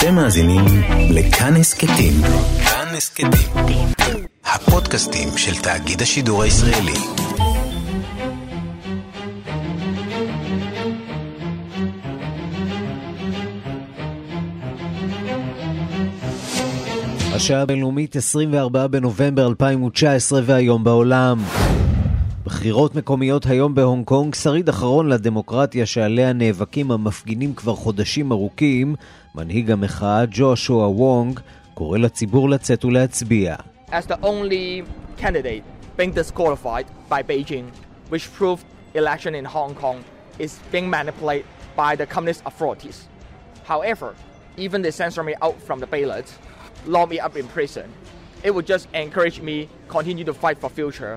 אתם 0.00 0.14
מאזינים 0.14 0.64
לכאן 1.10 1.56
הסכתים. 1.56 2.12
כאן 2.64 2.94
הסכתים. 2.96 3.86
הפודקאסטים 4.44 5.28
של 5.36 5.62
תאגיד 5.62 6.02
השידור 6.02 6.42
הישראלי. 6.42 6.92
השעה 17.34 17.62
הבינלאומית 17.62 18.16
24 18.16 18.86
בנובמבר 18.86 19.46
2019 19.46 20.40
והיום 20.44 20.84
בעולם. 20.84 21.38
בחירות 22.50 22.94
מקומיות 22.94 23.46
היום 23.46 23.74
בהונג 23.74 24.04
קונג, 24.04 24.34
שריד 24.34 24.68
אחרון 24.68 25.08
לדמוקרטיה 25.08 25.86
שעליה 25.86 26.32
נאבקים 26.32 26.90
המפגינים 26.90 27.54
כבר 27.54 27.74
חודשים 27.74 28.32
ארוכים, 28.32 28.94
מנהיג 29.34 29.70
המחאה 29.70 30.24
ג'ושוע 30.30 30.88
וונג 30.88 31.40
קורא 31.74 31.98
לציבור 31.98 32.50
לצאת 32.50 32.84
ולהצביע. 32.84 33.56
as 33.92 34.06
the 34.06 34.18
only 34.22 34.84
candidate 35.16 35.62
being 35.96 36.12
disqualified 36.12 36.86
by 37.08 37.22
Beijing, 37.22 37.66
which 38.08 38.26
proved 38.38 38.64
election 38.94 39.34
in 39.34 39.44
Hong 39.44 39.74
Kong 39.74 39.98
is 40.38 40.58
being 40.72 40.90
manipulated 40.90 41.46
by 41.76 41.94
the 42.00 42.06
communist 42.14 42.42
authorities. 42.50 42.98
However, 43.72 44.08
even 44.56 44.82
they 44.82 44.94
censor 45.02 45.22
me 45.22 45.34
out 45.46 45.58
from 45.66 45.78
the 45.82 45.86
ballot, 45.94 46.26
lock 46.94 47.06
me 47.10 47.18
up 47.26 47.34
in 47.40 47.46
prison, 47.56 47.88
it 48.42 48.50
would 48.54 48.66
just 48.74 48.84
encourage 49.04 49.38
me 49.40 49.68
continue 49.96 50.24
to 50.30 50.34
fight 50.34 50.58
for 50.62 50.70
future 50.80 51.14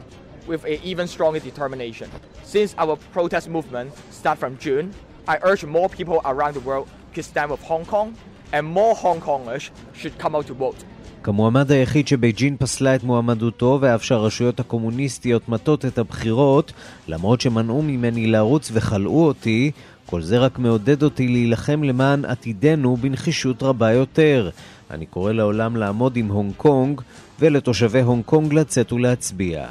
with 0.48 0.64
an 0.66 0.80
even 0.84 1.08
stronger 1.08 1.40
determination. 1.40 2.08
Since 2.44 2.76
our 2.78 2.96
protest 3.16 3.50
movement 3.50 3.90
start 4.12 4.38
from 4.40 4.58
June, 4.66 4.86
I 5.28 5.36
urge 5.50 5.64
more 5.66 5.90
people 5.90 6.22
around 6.26 6.54
the 6.56 6.66
world 6.70 6.88
to 7.16 7.22
stand 7.24 7.52
with 7.52 7.62
Hong 7.72 7.86
Kong, 7.86 8.08
and 8.56 8.64
more 8.80 8.94
Hong 8.96 9.20
Kongers 9.22 9.64
should 10.00 10.16
come 10.18 10.36
out 10.36 10.48
to 10.48 10.54
vote. 10.54 10.84
כמועמד 11.24 11.72
היחיד 11.72 12.08
שבייג'ין 12.08 12.58
פסלה 12.58 12.96
את 12.96 13.04
מועמדותו 13.04 13.78
ואף 13.82 14.04
שהרשויות 14.04 14.60
הקומוניסטיות 14.60 15.50
מטות 15.50 15.86
את 15.86 15.98
הבחירות, 15.98 16.74
למרות 17.08 17.42
שמנעו 17.42 17.82
ממני 17.82 18.28
לרוץ 18.28 18.70
וכלאו 18.74 19.26
אותי, 19.26 19.72
כל 20.06 20.22
זה 20.22 20.40
רק 20.40 20.60
מעודד 20.60 21.04
אותי 21.04 21.28
להילחם 21.28 21.84
למען 21.84 22.26
עתידנו 22.26 22.98
בנחישות 22.98 23.64
רבה 23.64 23.92
יותר. 23.92 24.50
אני 24.92 25.06
קורא 25.06 25.32
לעולם 25.32 25.76
לעמוד 25.76 26.18
עם 26.18 26.28
הונג 26.28 26.54
קונג 26.58 27.02
ולתושבי 27.40 28.02
הונג 28.02 28.24
קונג 28.26 28.54
לצאת 28.54 28.92
ולהצביע. 28.92 29.68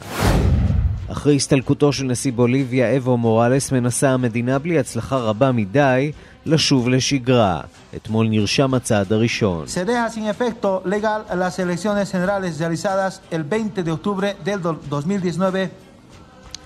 אחרי 1.12 1.36
הסתלקותו 1.36 1.92
של 1.92 2.05
נשיא 2.05 2.32
בוליביה 2.32 2.96
אבו 2.96 3.16
מוראלס 3.16 3.72
מנסה 3.72 4.10
המדינה 4.10 4.58
בלי 4.58 4.78
הצלחה 4.78 5.16
רבה 5.16 5.52
מדי 5.52 6.12
לשוב 6.46 6.88
לשגרה. 6.88 7.60
אתמול 7.96 8.27
נרשם 8.28 8.74
הצעד 8.74 9.12
הראשון. 9.12 9.64
Se 9.66 9.84
deja 9.84 10.08
sin 10.14 10.27
efecto 10.27 10.83
legal 10.84 11.20
las 11.42 11.58
elecciones 11.58 12.10
generales 12.12 12.58
realizadas 12.58 13.20
el 13.30 13.42
20 13.44 13.83
de 13.84 13.92
octubre 13.92 14.36
del 14.44 14.60
do- 14.62 14.77
2019 14.90 15.68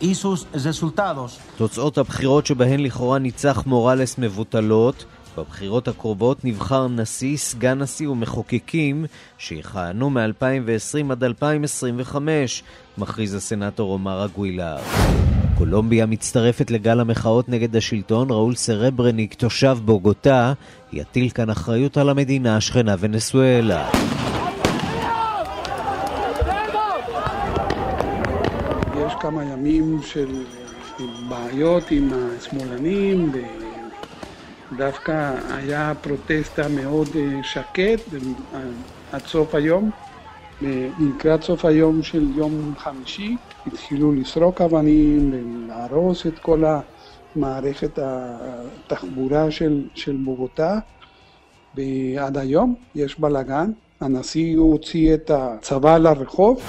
y 0.01 0.15
sus 0.15 0.47
resultados. 0.55 1.31
תוצאות 1.57 1.99
הבחירות 1.99 2.47
שבהן 2.47 2.81
לכאורה 2.81 3.19
ניצח 3.19 3.63
מוראלס 3.67 4.19
מבוטלות. 4.19 5.05
בבחירות 5.37 5.89
הקרובות 5.89 6.45
נבחר 6.45 6.89
נשיא, 6.89 7.37
סגן 7.37 7.79
נשיא 7.79 8.09
ומחוקקים 8.09 9.05
שיכהנו 9.39 10.11
מ-2020 10.11 11.13
עד 11.13 11.25
2025, 11.25 12.63
מכריז 12.99 13.35
הסנאטור 13.35 13.93
עומר 13.93 14.25
אגווילר. 14.25 14.77
קולומביה 15.59 16.07
מצטרפת 16.07 16.71
לגל 16.71 17.01
המחאות 17.01 17.49
נגד 17.49 17.77
השלטון, 17.77 18.31
ראול 18.31 18.55
סרברניק, 18.55 19.35
תושב 19.35 19.79
בוגוטה, 19.85 20.53
יטיל 20.93 21.31
כאן 21.31 21.51
אחריות 21.51 21.97
על 21.97 22.09
המדינה 22.09 22.57
השכנה 22.57 22.95
ונסואלה. 22.99 23.91
יש 29.07 29.13
כמה 29.21 29.45
ימים 29.45 30.01
של 30.03 30.29
בעיות 31.29 31.91
עם 31.91 32.09
השמאלנים, 32.13 33.33
ודווקא 34.73 35.35
היה 35.51 35.93
protesta 36.01 36.69
מאוד 36.69 37.09
אה, 37.17 37.43
שקט 37.43 38.15
אה, 38.15 38.61
עד 39.13 39.23
סוף 39.27 39.55
היום. 39.55 39.91
לקראת 41.01 41.43
סוף 41.43 41.65
היום 41.65 42.03
של 42.03 42.29
יום 42.37 42.75
חמישי 42.79 43.37
התחילו 43.67 44.13
לסרוק 44.13 44.61
אבנים 44.61 45.33
ולהרוס 45.33 46.27
את 46.27 46.39
כל 46.39 46.65
המערכת 47.37 47.99
התחבורה 48.03 49.51
של, 49.51 49.85
של 49.95 50.17
בוגוטה 50.17 50.79
ועד 51.75 52.39
היום 52.39 52.75
יש 52.95 53.21
בלאגן. 53.21 53.71
הנשיא 54.01 54.59
הוציא 54.59 55.15
את 55.15 55.31
הצבא 55.35 55.99
לרחוב 55.99 56.61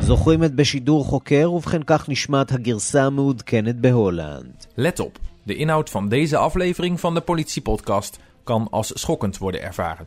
זוכרים 0.00 0.44
את 0.44 0.54
בשידור 0.54 1.04
חוקר, 1.04 1.52
ובכן 1.52 1.80
כך 1.86 2.08
נשמעת 2.08 2.52
הגרסה 2.52 3.04
המעודכנת 3.04 3.76
בהולנד. 3.76 4.66
Op, 4.78 5.31
de 5.42 5.54
inhoud 5.54 5.90
van 5.90 6.08
deze 6.08 6.36
aflevering 6.36 7.00
van 7.00 7.14
de 7.14 7.20
Politiepodcast 7.20 8.18
kan 8.44 8.68
als 8.70 8.90
schokkend 8.94 9.38
worden 9.38 9.62
ervaren. 9.62 10.06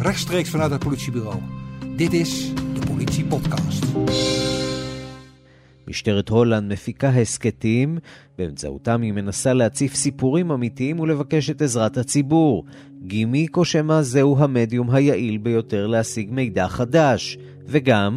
rechtstreeks 0.00 0.50
vanuit 0.50 0.70
het 0.70 0.84
politiebureau. 0.84 1.36
Dit 1.96 2.12
is 2.12 2.52
de 2.54 2.80
Politie 2.86 3.24
Podcast. 3.24 3.84
משטרת 5.88 6.28
הולנד 6.28 6.72
מפיקה 6.72 7.08
הסכתים, 7.08 7.98
באמצעותם 8.38 9.02
היא 9.02 9.12
מנסה 9.12 9.52
להציף 9.52 9.94
סיפורים 9.94 10.50
אמיתיים 10.50 11.00
ולבקש 11.00 11.50
את 11.50 11.62
עזרת 11.62 11.96
הציבור. 11.96 12.64
גימיק 13.02 13.56
או 13.56 13.64
שמא 13.64 14.02
זהו 14.02 14.38
המדיום 14.38 14.90
היעיל 14.90 15.38
ביותר 15.38 15.86
להשיג 15.86 16.30
מידע 16.30 16.68
חדש. 16.68 17.38
וגם... 17.66 18.16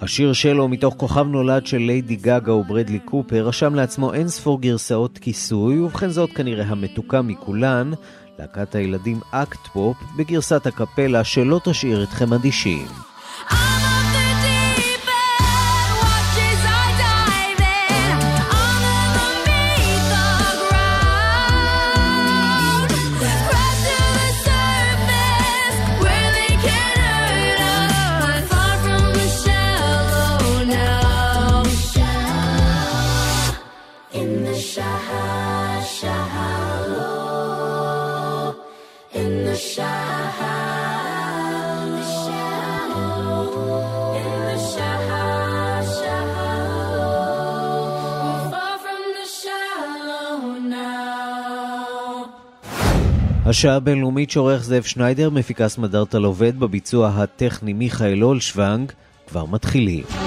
השיר 0.00 0.32
שלו 0.32 0.68
מתוך 0.68 0.94
כוכב 0.96 1.26
נולד 1.26 1.66
של 1.66 1.78
ליידי 1.78 2.16
גאגה 2.16 2.52
וברדלי 2.52 2.98
קופר 2.98 3.46
רשם 3.46 3.74
לעצמו 3.74 4.14
אין 4.14 4.28
ספור 4.28 4.60
גרסאות 4.60 5.18
כיסוי, 5.18 5.80
ובכן 5.80 6.08
זאת 6.08 6.30
כנראה 6.32 6.64
המתוקה 6.64 7.22
מכולן, 7.22 7.90
להקת 8.38 8.74
הילדים 8.74 9.20
Acapop 9.30 9.96
בגרסת 10.16 10.66
אקפלה 10.66 11.24
שלא 11.24 11.60
תשאיר 11.64 12.02
אתכם 12.02 12.32
אדישים. 12.32 13.13
השעה 53.46 53.76
הבינלאומית 53.76 54.30
שעורך 54.30 54.64
זאב 54.64 54.82
שניידר, 54.82 55.30
מפיקה 55.30 55.68
סמדארטה 55.68 56.18
עובד 56.18 56.60
בביצוע 56.60 57.08
הטכני 57.08 57.72
מיכאל 57.72 58.24
אולשוונג, 58.24 58.92
כבר 59.26 59.44
מתחילים. 59.44 60.23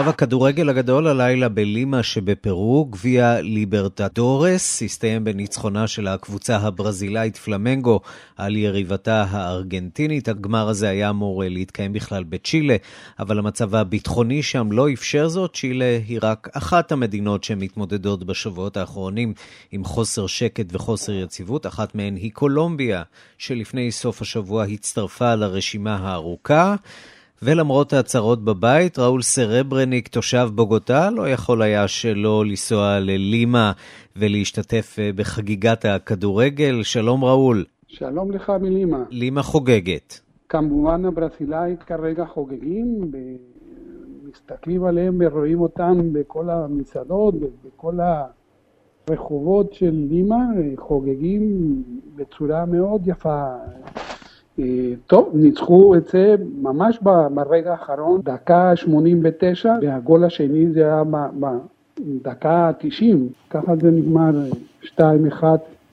קרב 0.00 0.08
הכדורגל 0.08 0.68
הגדול 0.68 1.06
הלילה 1.06 1.48
בלימה 1.48 2.02
שבפרו, 2.02 2.84
גביע 2.84 3.40
ליברטדורס, 3.40 4.82
הסתיים 4.82 5.24
בניצחונה 5.24 5.86
של 5.86 6.06
הקבוצה 6.06 6.56
הברזילאית 6.56 7.36
פלמנגו 7.36 8.00
על 8.36 8.56
יריבתה 8.56 9.24
הארגנטינית. 9.30 10.28
הגמר 10.28 10.68
הזה 10.68 10.88
היה 10.88 11.10
אמור 11.10 11.42
אה, 11.42 11.48
להתקיים 11.48 11.92
בכלל 11.92 12.24
בצ'ילה, 12.24 12.76
אבל 13.18 13.38
המצב 13.38 13.74
הביטחוני 13.74 14.42
שם 14.42 14.72
לא 14.72 14.92
אפשר 14.92 15.28
זאת. 15.28 15.54
צ'ילה 15.54 15.98
היא 16.08 16.18
רק 16.22 16.48
אחת 16.52 16.92
המדינות 16.92 17.44
שמתמודדות 17.44 18.24
בשבועות 18.24 18.76
האחרונים 18.76 19.34
עם 19.72 19.84
חוסר 19.84 20.26
שקט 20.26 20.66
וחוסר 20.72 21.12
יציבות. 21.12 21.66
אחת 21.66 21.94
מהן 21.94 22.16
היא 22.16 22.32
קולומביה, 22.32 23.02
שלפני 23.38 23.92
סוף 23.92 24.22
השבוע 24.22 24.64
הצטרפה 24.64 25.34
לרשימה 25.34 25.96
הארוכה. 25.96 26.76
ולמרות 27.42 27.92
ההצהרות 27.92 28.44
בבית, 28.44 28.98
ראול 28.98 29.22
סרברניק, 29.22 30.08
תושב 30.08 30.48
בוגוטה, 30.54 31.10
לא 31.10 31.28
יכול 31.28 31.62
היה 31.62 31.88
שלא 31.88 32.44
לנסוע 32.46 33.00
ללימה 33.00 33.72
ולהשתתף 34.16 34.96
אה, 34.98 35.10
בחגיגת 35.16 35.84
הכדורגל. 35.84 36.82
שלום 36.82 37.24
ראול. 37.24 37.64
שלום 37.88 38.30
לך 38.30 38.52
מלימה. 38.60 39.04
לימה 39.10 39.42
חוגגת. 39.42 40.20
כמובן 40.48 41.04
הברזילאית 41.04 41.82
כרגע 41.82 42.24
חוגגים, 42.24 43.10
מסתכלים 44.32 44.84
עליהם 44.84 45.18
ורואים 45.20 45.60
אותם 45.60 46.12
בכל 46.12 46.50
המסעדות, 46.50 47.34
בכל 47.64 47.98
הרחובות 49.08 49.72
של 49.72 50.06
לימה, 50.10 50.44
חוגגים 50.76 51.42
בצורה 52.16 52.66
מאוד 52.66 53.08
יפה. 53.08 53.44
אה, 54.58 54.64
טוב, 55.06 55.30
ניצחו 55.34 55.94
את 55.96 56.08
זה 56.08 56.34
ממש 56.62 56.98
ברגע 57.34 57.70
האחרון, 57.72 58.20
דקה 58.24 58.72
89, 58.76 59.72
והגול 59.82 60.24
השני 60.24 60.72
זה 60.72 60.80
היה 60.80 61.02
בדקה 62.00 62.70
90, 62.78 63.28
ככה 63.50 63.72
זה 63.82 63.90
נגמר 63.90 64.30
אה, 64.98 65.14
2-1 65.40 65.44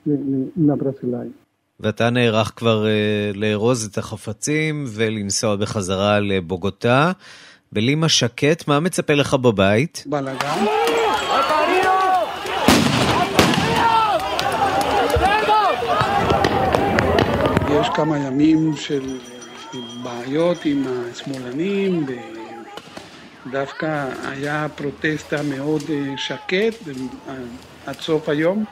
ל- 0.05 0.11
ל- 0.11 0.71
לברזילאים. 0.71 1.31
ואתה 1.79 2.09
נערך 2.09 2.51
כבר 2.55 2.85
אה, 2.87 2.91
לארוז 3.35 3.85
את 3.91 3.97
החפצים 3.97 4.85
ולנסוע 4.87 5.55
בחזרה 5.55 6.19
לבוגוטה. 6.19 7.11
בלימה 7.71 8.09
שקט, 8.09 8.67
מה 8.67 8.79
מצפה 8.79 9.13
לך 9.13 9.33
בבית? 9.33 10.03
בלאגן. 10.05 10.65
יש 17.81 17.86
כמה 17.97 18.17
ימים 18.17 18.75
של 18.75 19.17
בעיות 20.03 20.65
עם 20.65 20.83
השמאלנים, 20.87 22.05
ודווקא 23.45 24.09
היה 24.23 24.67
פרוטסטה 24.75 25.43
מאוד 25.43 25.81
אה, 25.89 26.13
שקט 26.17 26.87
אה, 27.27 27.33
עד 27.85 27.95
סוף 27.95 28.29
היום. 28.29 28.65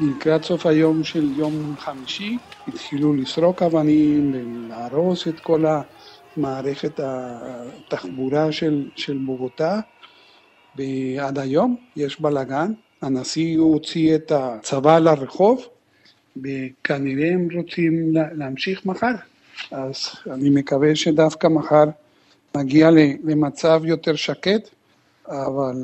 לקראת 0.00 0.44
סוף 0.44 0.66
היום 0.66 1.04
של 1.04 1.32
יום 1.36 1.74
חמישי 1.78 2.38
התחילו 2.68 3.14
לסרוק 3.14 3.62
אבנים 3.62 4.34
ולהרוס 4.34 5.28
את 5.28 5.40
כל 5.40 5.64
המערכת 6.36 7.00
התחבורה 7.02 8.52
של, 8.52 8.88
של 8.96 9.18
בוגוטה 9.18 9.80
ועד 10.76 11.38
היום 11.38 11.76
יש 11.96 12.20
בלאגן. 12.20 12.72
הנשיא 13.02 13.58
הוציא 13.58 14.14
את 14.14 14.32
הצבא 14.34 14.98
לרחוב 14.98 15.66
וכנראה 16.36 17.28
הם 17.32 17.48
רוצים 17.54 18.14
לה- 18.14 18.32
להמשיך 18.32 18.86
מחר. 18.86 19.12
אז 19.70 19.96
אני 20.30 20.50
מקווה 20.50 20.96
שדווקא 20.96 21.46
מחר 21.46 21.84
נגיע 22.56 22.90
למצב 23.24 23.82
יותר 23.84 24.14
שקט, 24.16 24.68
אבל 25.28 25.76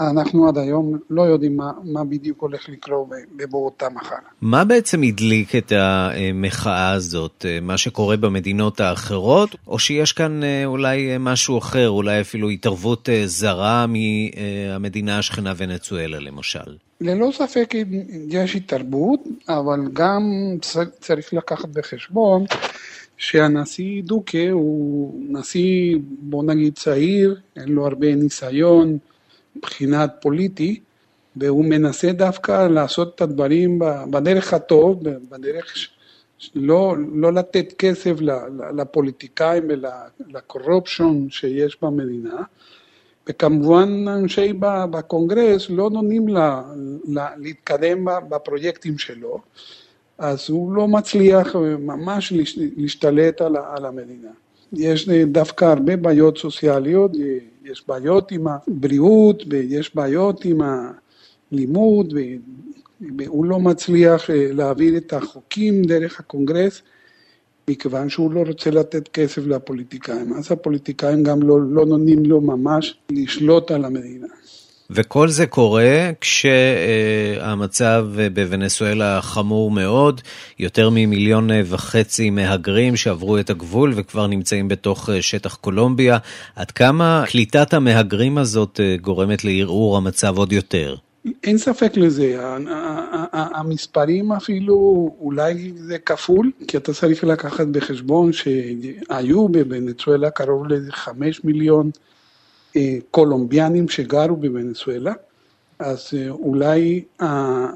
אנחנו 0.00 0.48
עד 0.48 0.58
היום 0.58 0.98
לא 1.10 1.22
יודעים 1.22 1.56
מה, 1.56 1.72
מה 1.84 2.04
בדיוק 2.04 2.42
הולך 2.42 2.68
לקרות 2.68 3.08
ב- 3.08 3.42
בבוגוטה 3.42 3.88
מחר. 3.88 4.16
מה 4.40 4.64
בעצם 4.64 5.02
הדליק 5.02 5.56
את 5.56 5.72
המחאה 5.76 6.90
הזאת? 6.90 7.46
אה, 7.48 7.58
מה 7.62 7.78
שקורה 7.78 8.16
במדינות 8.16 8.80
האחרות? 8.80 9.56
או 9.66 9.78
שיש 9.78 10.12
כאן 10.12 10.42
אה, 10.42 10.62
אולי 10.64 11.12
אה, 11.12 11.18
משהו 11.18 11.58
אחר, 11.58 11.88
אולי 11.88 12.20
אפילו 12.20 12.50
התערבות 12.50 13.08
זרה 13.24 13.86
מהמדינה 13.86 15.18
השכנה 15.18 15.52
ונצואלה 15.56 16.18
למשל? 16.18 16.76
ללא 17.00 17.30
ספק 17.32 17.74
יש 18.28 18.56
התערבות, 18.56 19.20
אבל 19.48 19.80
גם 19.92 20.22
צריך 21.00 21.34
לקחת 21.34 21.68
בחשבון 21.68 22.44
שהנשיא 23.16 24.02
דוקה 24.02 24.50
הוא 24.50 25.20
נשיא, 25.28 25.96
בוא 26.18 26.44
נגיד 26.44 26.74
צעיר, 26.74 27.40
אין 27.56 27.68
לו 27.68 27.86
הרבה 27.86 28.14
ניסיון 28.14 28.98
מבחינת 29.56 30.14
פוליטי, 30.20 30.80
והוא 31.36 31.64
מנסה 31.64 32.12
דווקא 32.12 32.68
לעשות 32.68 33.14
את 33.14 33.20
הדברים 33.20 33.78
בדרך 34.10 34.54
הטוב, 34.54 35.02
בדרך 35.30 35.76
ש- 35.76 35.88
לא, 36.54 36.96
לתת 37.34 37.72
כסף 37.78 38.14
לפוליטיקאים 38.76 39.62
ולקורופשון 39.68 41.30
שיש 41.30 41.78
במדינה. 41.82 42.42
וכמובן 43.28 44.08
אנשי 44.08 44.52
בקונגרס 44.90 45.70
לא 45.70 45.90
נותנים 45.90 46.28
לה, 46.28 46.62
לה, 47.08 47.28
להתקדם 47.36 48.04
בפרויקטים 48.28 48.98
שלו, 48.98 49.38
אז 50.18 50.50
הוא 50.50 50.72
לא 50.74 50.88
מצליח 50.88 51.56
ממש 51.78 52.32
להש- 52.32 52.58
להשתלט 52.76 53.40
על, 53.40 53.56
על 53.56 53.84
המדינה. 53.84 54.30
יש 54.72 55.08
דווקא 55.08 55.64
הרבה 55.64 55.96
בעיות 55.96 56.38
סוציאליות, 56.38 57.10
יש 57.64 57.84
בעיות 57.88 58.32
עם 58.32 58.46
הבריאות 58.48 59.42
ויש 59.50 59.94
בעיות 59.96 60.44
עם 60.44 60.60
הלימוד, 61.52 62.14
והוא 63.18 63.44
לא 63.44 63.60
מצליח 63.60 64.30
אה, 64.30 64.52
להעביר 64.52 64.96
את 64.96 65.12
החוקים 65.12 65.82
דרך 65.82 66.20
הקונגרס. 66.20 66.82
מכיוון 67.70 68.08
שהוא 68.08 68.32
לא 68.32 68.42
רוצה 68.46 68.70
לתת 68.70 69.08
כסף 69.08 69.46
לפוליטיקאים, 69.46 70.32
אז 70.32 70.52
הפוליטיקאים 70.52 71.22
גם 71.22 71.42
לא, 71.42 71.58
לא 71.62 71.86
נותנים 71.86 72.24
לו 72.26 72.40
ממש 72.40 72.98
לשלוט 73.10 73.70
על 73.70 73.84
המדינה. 73.84 74.26
וכל 74.90 75.28
זה 75.28 75.46
קורה 75.46 76.10
כשהמצב 76.20 78.06
בוונצואלה 78.34 79.22
חמור 79.22 79.70
מאוד, 79.70 80.20
יותר 80.58 80.90
ממיליון 80.90 81.50
וחצי 81.64 82.30
מהגרים 82.30 82.96
שעברו 82.96 83.38
את 83.38 83.50
הגבול 83.50 83.92
וכבר 83.96 84.26
נמצאים 84.26 84.68
בתוך 84.68 85.10
שטח 85.20 85.54
קולומביה. 85.54 86.18
עד 86.56 86.70
כמה 86.70 87.24
קליטת 87.26 87.74
המהגרים 87.74 88.38
הזאת 88.38 88.80
גורמת 89.00 89.44
לערעור 89.44 89.96
המצב 89.96 90.38
עוד 90.38 90.52
יותר? 90.52 90.96
אין 91.44 91.58
ספק 91.58 91.96
לזה, 91.96 92.38
המספרים 93.32 94.32
אפילו 94.32 94.74
אולי 95.20 95.72
זה 95.76 95.98
כפול, 95.98 96.50
כי 96.68 96.76
אתה 96.76 96.92
צריך 96.92 97.24
לקחת 97.24 97.66
בחשבון 97.66 98.32
שהיו 98.32 99.48
בוונצואלה 99.48 100.30
קרוב 100.30 100.66
לחמש 100.66 101.44
מיליון 101.44 101.86
אה, 101.86 102.13
קולומביאנים 103.10 103.88
שגרו 103.88 104.36
בוונצואלה, 104.36 105.12
אז 105.78 106.08
אה, 106.16 106.30
אולי 106.30 107.04
אה, 107.20 107.66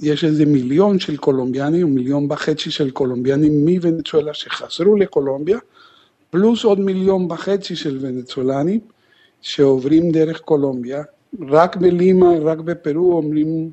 יש 0.00 0.24
איזה 0.24 0.46
מיליון 0.46 0.98
של 0.98 1.16
קולומביאנים, 1.16 1.94
מיליון 1.94 2.26
וחצי 2.32 2.70
של 2.70 2.90
קולומביאנים 2.90 3.64
מוונצואלה 3.66 4.34
שחזרו 4.34 4.96
לקולומביה, 4.96 5.58
פלוס 6.30 6.64
עוד 6.64 6.80
מיליון 6.80 7.30
וחצי 7.32 7.76
של 7.76 7.98
ונצואלנים 8.00 8.80
שעוברים 9.40 10.10
דרך 10.10 10.40
קולומביה. 10.40 11.02
רק 11.48 11.76
בלימה, 11.76 12.30
רק 12.42 12.58
בפרו 12.58 13.16
אומרים, 13.16 13.70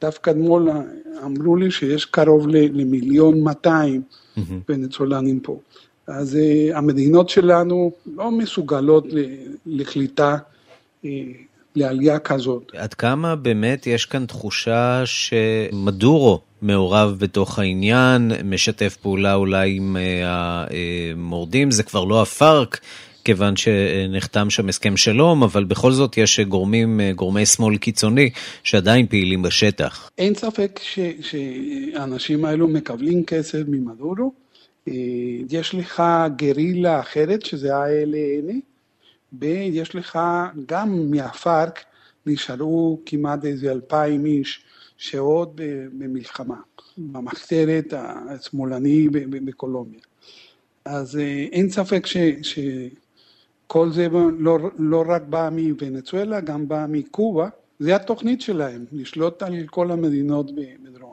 דווקא 0.00 0.30
אתמול 0.30 0.68
אמרו 1.24 1.56
לי 1.56 1.70
שיש 1.70 2.04
קרוב 2.04 2.48
ל- 2.48 2.80
למיליון 2.80 3.40
200 3.40 4.02
ונצואלנים 4.68 5.40
פה. 5.40 5.58
אז 6.06 6.36
אה, 6.36 6.78
המדינות 6.78 7.28
שלנו 7.28 7.92
לא 8.16 8.30
מסוגלות 8.30 9.06
לקליטה, 9.66 10.36
אה, 11.04 11.10
לעלייה 11.76 12.18
כזאת. 12.18 12.72
עד 12.76 12.94
כמה 12.94 13.36
באמת 13.36 13.86
יש 13.86 14.06
כאן 14.06 14.26
תחושה 14.26 15.02
שמדורו 15.04 16.40
מעורב 16.62 17.16
בתוך 17.18 17.58
העניין, 17.58 18.32
משתף 18.44 18.96
פעולה 19.02 19.34
אולי 19.34 19.76
עם 19.76 19.96
אה, 19.96 20.64
המורדים, 21.14 21.70
זה 21.70 21.82
כבר 21.82 22.04
לא 22.04 22.22
הפארק. 22.22 22.80
כיוון 23.24 23.56
שנחתם 23.56 24.50
שם 24.50 24.68
הסכם 24.68 24.96
שלום, 24.96 25.42
אבל 25.42 25.64
בכל 25.64 25.92
זאת 25.92 26.18
יש 26.18 26.40
גורמים, 26.40 27.00
גורמי 27.14 27.46
שמאל 27.46 27.76
קיצוני 27.76 28.30
שעדיין 28.62 29.06
פעילים 29.06 29.42
בשטח. 29.42 30.10
אין 30.18 30.34
ספק 30.34 30.80
שהאנשים 31.20 32.44
האלו 32.44 32.68
מקבלים 32.68 33.24
כסף 33.24 33.62
ממדורו. 33.68 34.45
יש 35.50 35.74
לך 35.74 36.02
גרילה 36.36 37.00
אחרת, 37.00 37.42
שזה 37.42 37.76
ה-LN, 37.76 38.52
ויש 39.32 39.94
לך 39.94 40.18
גם 40.66 41.10
מהפארק 41.10 41.84
נשארו 42.26 43.00
כמעט 43.06 43.44
איזה 43.44 43.72
אלפיים 43.72 44.26
איש 44.26 44.64
שעוד 44.96 45.60
במלחמה, 45.98 46.56
במחתרת 46.98 47.92
השמאלני 47.96 49.08
בקולומביה. 49.44 50.00
אז 50.84 51.16
אה, 51.16 51.46
אין 51.52 51.70
ספק 51.70 52.06
ש, 52.06 52.16
שכל 52.42 53.92
זה 53.92 54.08
לא, 54.38 54.58
לא 54.78 55.04
רק 55.08 55.22
בא 55.22 55.48
מוונצואלה, 55.52 56.40
גם 56.40 56.68
בא 56.68 56.86
מקובה. 56.88 57.48
זה 57.78 57.96
התוכנית 57.96 58.40
שלהם, 58.40 58.84
לשלוט 58.92 59.42
על 59.42 59.54
כל 59.66 59.90
המדינות 59.90 60.50
בדרום. 60.54 61.05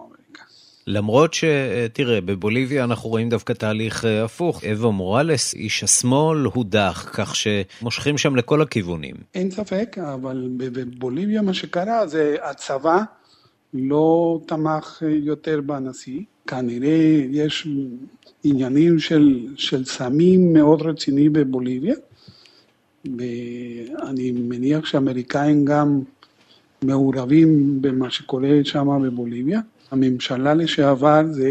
למרות 0.88 1.34
שתראה, 1.34 2.22
בבוליביה 2.22 2.84
אנחנו 2.84 3.10
רואים 3.10 3.30
דווקא 3.30 3.54
תהליך 3.54 4.06
אה, 4.06 4.24
הפוך. 4.24 4.64
אבו 4.64 4.92
מוראלס, 4.92 5.54
איש 5.54 5.84
השמאל, 5.84 6.38
הודח, 6.38 7.10
כך 7.14 7.36
שמושכים 7.36 8.18
שם 8.18 8.36
לכל 8.36 8.62
הכיוונים. 8.62 9.16
אין 9.36 9.52
ספק, 9.52 9.98
אבל 10.14 10.50
בבוליביה 10.58 11.42
מה 11.42 11.54
שקרה 11.54 12.08
זה 12.08 12.36
הצבא 12.44 13.02
לא 13.74 14.40
תמך 14.46 15.04
אה, 15.06 15.10
יותר 15.12 15.62
בנשיא. 15.62 16.20
כנראה 16.48 17.22
יש 17.30 17.68
עניינים 18.44 19.00
של, 19.00 19.48
של 19.56 19.86
סמים 19.86 20.54
מאוד 20.54 20.82
רציני 20.82 21.30
בבוליביה, 21.30 21.96
ואני 23.06 24.32
מניח 24.32 24.86
שהאמריקאים 24.86 25.66
גם 25.66 26.02
מעורבים 26.82 27.82
במה 27.82 28.12
שקורה 28.12 28.50
שם 28.64 28.88
בבוליביה. 29.04 29.60
הממשלה 29.94 30.54
לשעבר 30.54 31.22
זה 31.30 31.50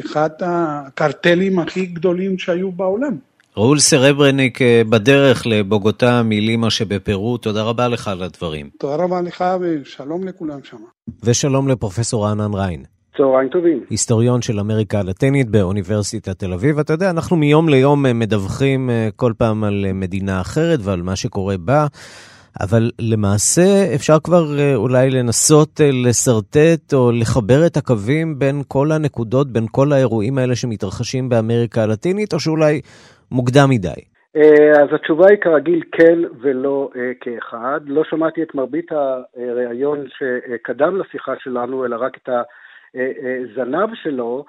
אחד 0.00 0.30
הקרטלים 0.40 1.58
הכי 1.58 1.86
גדולים 1.86 2.38
שהיו 2.38 2.72
בעולם. 2.72 3.16
ראול 3.56 3.78
סרברניק 3.78 4.62
אה, 4.62 4.82
בדרך 4.88 5.46
לבוגוטה 5.46 6.22
מלימה 6.22 6.70
שבפרו, 6.70 7.38
תודה 7.38 7.62
רבה 7.62 7.88
לך 7.88 8.08
על 8.08 8.22
הדברים. 8.22 8.70
תודה 8.78 9.04
רבה 9.04 9.20
לך 9.20 9.44
ושלום 9.60 10.28
לכולם 10.28 10.58
שם. 10.64 10.76
ושלום 11.24 11.68
לפרופסור 11.68 12.26
רענן 12.26 12.54
ריין. 12.54 12.84
צהריים 13.16 13.48
טובים. 13.48 13.84
היסטוריון 13.90 14.42
של 14.42 14.60
אמריקה 14.60 14.98
הלטינית 15.00 15.48
באוניברסיטת 15.48 16.38
תל 16.38 16.52
אביב. 16.52 16.78
אתה 16.78 16.92
יודע, 16.92 17.10
אנחנו 17.10 17.36
מיום 17.36 17.68
ליום 17.68 18.06
אה, 18.06 18.12
מדווחים 18.12 18.90
אה, 18.90 19.08
כל 19.16 19.32
פעם 19.38 19.64
על 19.64 19.86
מדינה 19.94 20.40
אחרת 20.40 20.78
ועל 20.82 21.02
מה 21.02 21.16
שקורה 21.16 21.56
בה, 21.58 21.86
אבל 22.60 22.90
למעשה 23.12 23.94
אפשר 23.94 24.18
כבר 24.24 24.44
אה, 24.58 24.74
אולי 24.74 25.10
לנסות 25.10 25.80
אה, 25.80 25.90
לשרטט 26.06 26.94
או 26.94 27.12
לחבר 27.20 27.66
את 27.66 27.76
הקווים 27.76 28.38
בין 28.38 28.56
כל 28.68 28.92
הנקודות, 28.92 29.52
בין 29.52 29.66
כל 29.70 29.92
האירועים 29.92 30.38
האלה 30.38 30.54
שמתרחשים 30.56 31.28
באמריקה 31.28 31.82
הלטינית, 31.82 32.32
או 32.32 32.40
שאולי 32.40 32.80
מוקדם 33.30 33.66
מדי. 33.70 34.00
אה, 34.36 34.82
אז 34.82 34.88
התשובה 34.94 35.26
היא 35.30 35.38
כרגיל 35.38 35.82
כן 35.92 36.18
ולא 36.40 36.90
כאחד. 37.20 37.80
לא 37.86 38.02
שמעתי 38.04 38.42
את 38.42 38.54
מרבית 38.54 38.92
הריאיון 38.92 40.06
שקדם 40.18 41.00
לשיחה 41.00 41.32
שלנו, 41.38 41.84
אלא 41.84 41.96
רק 42.00 42.16
את 42.16 42.28
הזנב 42.94 43.88
שלו, 43.94 44.44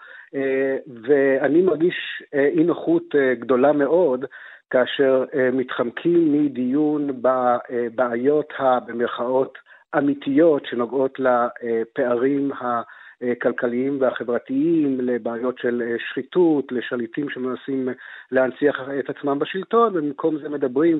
ואני 1.07 1.61
מרגיש 1.61 2.23
אי 2.33 2.63
נוחות 2.63 3.15
גדולה 3.39 3.71
מאוד 3.71 4.25
כאשר 4.69 5.25
אה, 5.33 5.49
מתחמקים 5.51 6.33
מדיון 6.33 7.21
בבעיות 7.21 8.53
במרכאות 8.87 9.57
אמיתיות 9.97 10.65
שנוגעות 10.65 11.19
לפערים 11.19 12.51
הכלכליים 12.61 13.97
והחברתיים, 14.01 15.01
לבעיות 15.01 15.57
של 15.59 15.81
אה, 15.85 15.95
שחיתות, 15.99 16.71
לשליטים 16.71 17.29
שמנסים 17.29 17.89
להנציח 18.31 18.75
את 18.99 19.09
עצמם 19.09 19.39
בשלטון, 19.39 19.97
ובמקום 19.97 20.37
זה 20.37 20.49
מדברים 20.49 20.99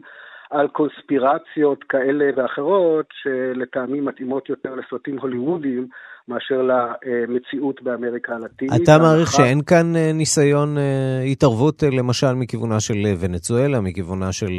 על 0.54 0.68
קונספירציות 0.68 1.84
כאלה 1.84 2.26
ואחרות, 2.36 3.06
שלטעמי 3.22 4.02
מתאימות 4.02 4.50
יותר 4.50 4.76
לסרטים 4.76 5.20
הוליוודיים 5.20 5.88
מאשר 6.28 6.62
למציאות 6.62 7.84
באמריקה 7.84 8.36
הלטינית. 8.36 8.82
אתה 8.84 8.92
מעריך 9.02 9.32
שאין 9.32 9.62
כאן 9.68 9.96
אה, 9.96 10.12
ניסיון 10.14 10.78
אה, 10.78 11.24
התערבות, 11.32 11.84
אה, 11.84 11.90
למשל, 12.00 12.34
מכיוונה 12.36 12.80
של 12.80 12.94
ונצואלה, 13.22 13.82
מכיוונה 13.82 14.32
של 14.32 14.52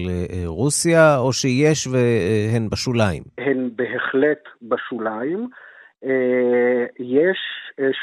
רוסיה, 0.47 1.19
או 1.19 1.33
שיש 1.33 1.87
והן 1.87 2.69
בשוליים? 2.71 3.23
הן 3.39 3.71
בהחלט 3.77 4.43
בשוליים. 4.63 5.49
יש 6.99 7.39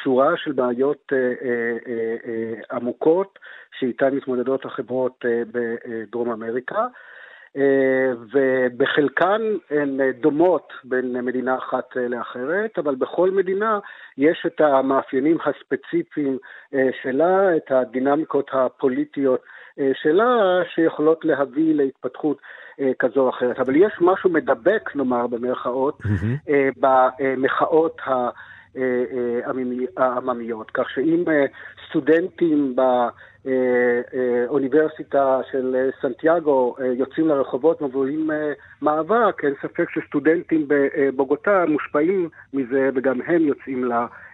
שורה 0.04 0.30
של 0.38 0.52
בעיות 0.52 1.12
עמוקות 2.72 3.40
שאיתן 3.80 4.16
מתמודדות 4.16 4.66
החברות 4.66 5.26
בדרום 5.52 6.32
אמריקה. 6.32 6.88
אה, 7.58 8.12
ובחלקן 8.34 9.42
הן 9.70 10.00
דומות 10.22 10.74
בין 10.84 11.26
מדינה 11.26 11.58
אחת 11.58 11.98
אה, 11.98 12.08
לאחרת, 12.08 12.80
אבל 12.80 12.96
בכל 12.96 13.32
מדינה 13.32 13.80
יש 14.18 14.46
את 14.46 14.62
המאפיינים 14.62 15.38
הספציפיים 15.46 16.38
אה, 16.74 16.90
שלה, 17.02 17.58
את 17.58 17.72
הדינמיקות 17.72 18.50
הפוליטיות 18.54 19.42
שלה, 19.94 20.62
שיכולות 20.76 21.26
להביא 21.26 21.76
להתפתחות 21.76 22.38
כזו 23.00 23.22
או 23.22 23.30
אחרת. 23.30 23.60
אבל 23.60 23.76
יש 23.76 23.94
משהו 24.02 24.30
מדבק, 24.30 24.96
נאמר, 24.96 25.28
במרכאות, 25.28 26.02
במחאות 26.78 28.02
ה... 28.06 28.30
אה, 28.78 28.82
אה, 28.82 29.48
העממי- 29.48 29.86
העממיות, 29.98 30.72
כך 30.74 30.90
שאם 30.96 31.24
אה, 31.30 31.46
סטודנטים 31.90 32.76
באוניברסיטה 34.48 35.40
של 35.52 35.76
סנטיאגו 36.02 36.76
יוצאים 36.98 37.28
לרחובות 37.28 37.82
ומובילים 37.82 38.32
אה, 38.32 38.52
מאבק, 38.82 39.42
אין 39.44 39.54
ספק 39.62 39.86
שסטודנטים 39.90 40.66
בבוגוטה 40.68 41.64
מושפעים 41.68 42.30
מזה 42.54 42.90
וגם 42.96 43.20
הם 43.28 43.42
יוצאים 43.42 43.90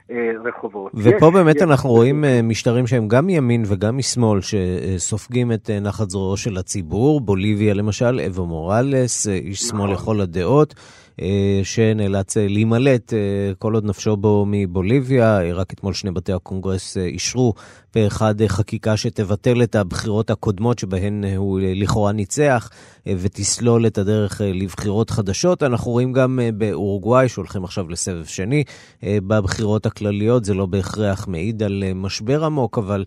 לרחובות. 0.09 0.91
ופה 0.95 1.09
יש- 1.27 1.33
באמת 1.33 1.55
יש- 1.55 1.61
אנחנו 1.61 1.89
רואים 1.89 2.23
משטרים 2.43 2.87
שהם 2.87 3.07
גם 3.07 3.25
מימין 3.25 3.63
וגם 3.67 3.97
משמאל, 3.97 4.39
שסופגים 4.41 5.51
את 5.51 5.69
נחת 5.81 6.09
זרועו 6.09 6.37
של 6.37 6.57
הציבור. 6.57 7.21
בוליביה 7.21 7.73
למשל, 7.73 8.19
אבו 8.27 8.45
מוראלס, 8.45 9.27
אה, 9.27 9.33
איש 9.33 9.59
שמאל 9.59 9.91
נכון. 9.91 10.13
לכל 10.15 10.21
הדעות. 10.21 10.73
אה, 11.21 11.59
שנאלץ 11.63 12.37
אה, 12.37 12.47
להימלט 12.47 13.13
אה, 13.13 13.19
כל 13.59 13.73
עוד 13.73 13.85
נפשו 13.85 14.17
בו 14.17 14.45
מבוליביה. 14.47 15.39
רק 15.53 15.73
אתמול 15.73 15.93
שני 15.93 16.11
בתי 16.11 16.33
הקונגרס 16.33 16.97
אישרו 16.97 17.53
פה 17.91 18.07
אחד 18.07 18.41
אה, 18.41 18.47
חקיקה 18.47 18.97
שתבטל 18.97 19.63
את 19.63 19.75
הבחירות 19.75 20.29
הקודמות 20.29 20.79
שבהן 20.79 21.23
הוא 21.37 21.59
לכאורה 21.61 22.11
ניצח 22.11 22.69
ותסלול 23.07 23.87
את 23.87 23.97
הדרך 23.97 24.41
לבחירות 24.45 25.09
חדשות. 25.09 25.63
אנחנו 25.63 25.91
רואים 25.91 26.13
גם 26.13 26.39
באורוגוואי 26.57 27.29
שהולכים 27.29 27.63
עכשיו 27.63 27.89
לסבב 27.89 28.25
שני 28.25 28.63
בבחירות 29.03 29.85
הכלליות. 29.85 30.45
זה 30.45 30.53
לא 30.53 30.65
בהכרח 30.65 31.27
מעיד 31.27 31.63
על 31.63 31.83
משבר 31.95 32.45
עמוק, 32.45 32.77
אבל 32.77 33.03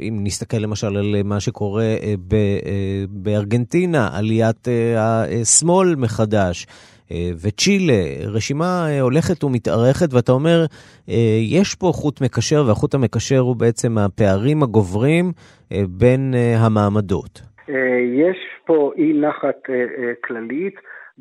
אם 0.00 0.20
נסתכל 0.22 0.56
למשל 0.56 0.96
על 0.96 1.22
מה 1.24 1.40
שקורה 1.40 1.94
בארגנטינה, 3.08 4.08
עליית 4.12 4.68
השמאל 5.40 5.94
מחדש. 5.96 6.66
אה, 7.12 7.30
וצ'ילה, 7.42 8.02
רשימה 8.34 8.86
אה, 8.88 9.00
הולכת 9.00 9.44
ומתארכת, 9.44 10.14
ואתה 10.14 10.32
אומר, 10.32 10.58
אה, 11.08 11.38
יש 11.58 11.74
פה 11.74 11.86
חוט 11.94 12.20
מקשר, 12.20 12.64
והחוט 12.68 12.94
המקשר 12.94 13.38
הוא 13.38 13.56
בעצם 13.56 13.98
הפערים 13.98 14.62
הגוברים 14.62 15.24
בין 15.88 16.34
המעמדות. 16.56 17.42
יש 18.28 18.38
פה 18.66 18.92
אי 18.96 19.12
נחת 19.12 19.60
כללית, 20.24 20.74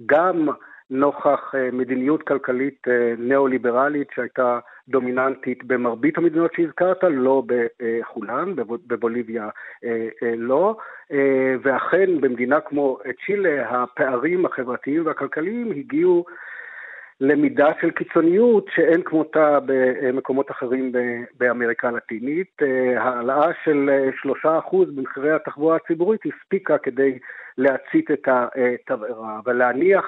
גם 0.05 0.47
נוכח 0.89 1.53
מדיניות 1.73 2.23
כלכלית 2.23 2.87
ניאו-ליברלית 3.17 4.07
שהייתה 4.15 4.59
דומיננטית 4.89 5.63
במרבית 5.63 6.17
המדינות 6.17 6.51
שהזכרת, 6.53 7.03
לא 7.03 7.43
בכולן, 7.47 8.55
בב- 8.55 8.87
בבוליביה 8.87 9.49
אה, 9.83 10.07
אה, 10.23 10.33
לא, 10.37 10.77
אה, 11.11 11.55
ואכן 11.61 12.21
במדינה 12.21 12.59
כמו 12.59 12.99
צ'ילה 13.25 13.69
הפערים 13.69 14.45
החברתיים 14.45 15.05
והכלכליים 15.05 15.71
הגיעו 15.71 16.25
למידה 17.21 17.71
של 17.81 17.91
קיצוניות 17.91 18.65
שאין 18.75 19.01
כמותה 19.01 19.59
במקומות 19.65 20.51
אחרים 20.51 20.91
באמריקה 21.39 21.87
הלטינית. 21.87 22.51
אה, 22.61 23.03
העלאה 23.03 23.49
של 23.63 23.89
שלושה 24.21 24.59
אחוז 24.59 24.91
במחירי 24.91 25.31
התחבורה 25.31 25.75
הציבורית 25.75 26.21
הספיקה 26.25 26.77
כדי 26.77 27.19
להצית 27.57 28.11
את 28.11 28.27
התבערה, 28.27 29.39
אבל 29.43 29.53
להניח 29.53 30.05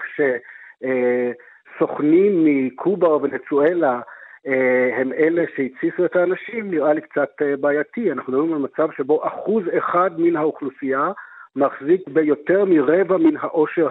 שסוכנים 1.75 2.45
מקובה 2.45 3.07
או 3.07 3.21
ונצואלה 3.21 4.01
הם 5.00 5.13
אלה 5.13 5.43
שהתסיסו 5.55 6.05
את 6.05 6.15
האנשים, 6.15 6.71
נראה 6.71 6.93
לי 6.93 7.01
קצת 7.01 7.29
אה, 7.41 7.57
בעייתי. 7.57 8.12
אנחנו 8.12 8.33
מדברים 8.33 8.53
על 8.53 8.60
מצב 8.60 8.88
שבו 8.98 9.27
אחוז 9.27 9.63
אחד 9.77 10.10
מן 10.17 10.36
האוכלוסייה 10.36 11.12
מחזיק 11.55 12.07
ביותר 12.07 12.65
מרבע 12.65 13.17
מן 13.17 13.38
העושר 13.38 13.88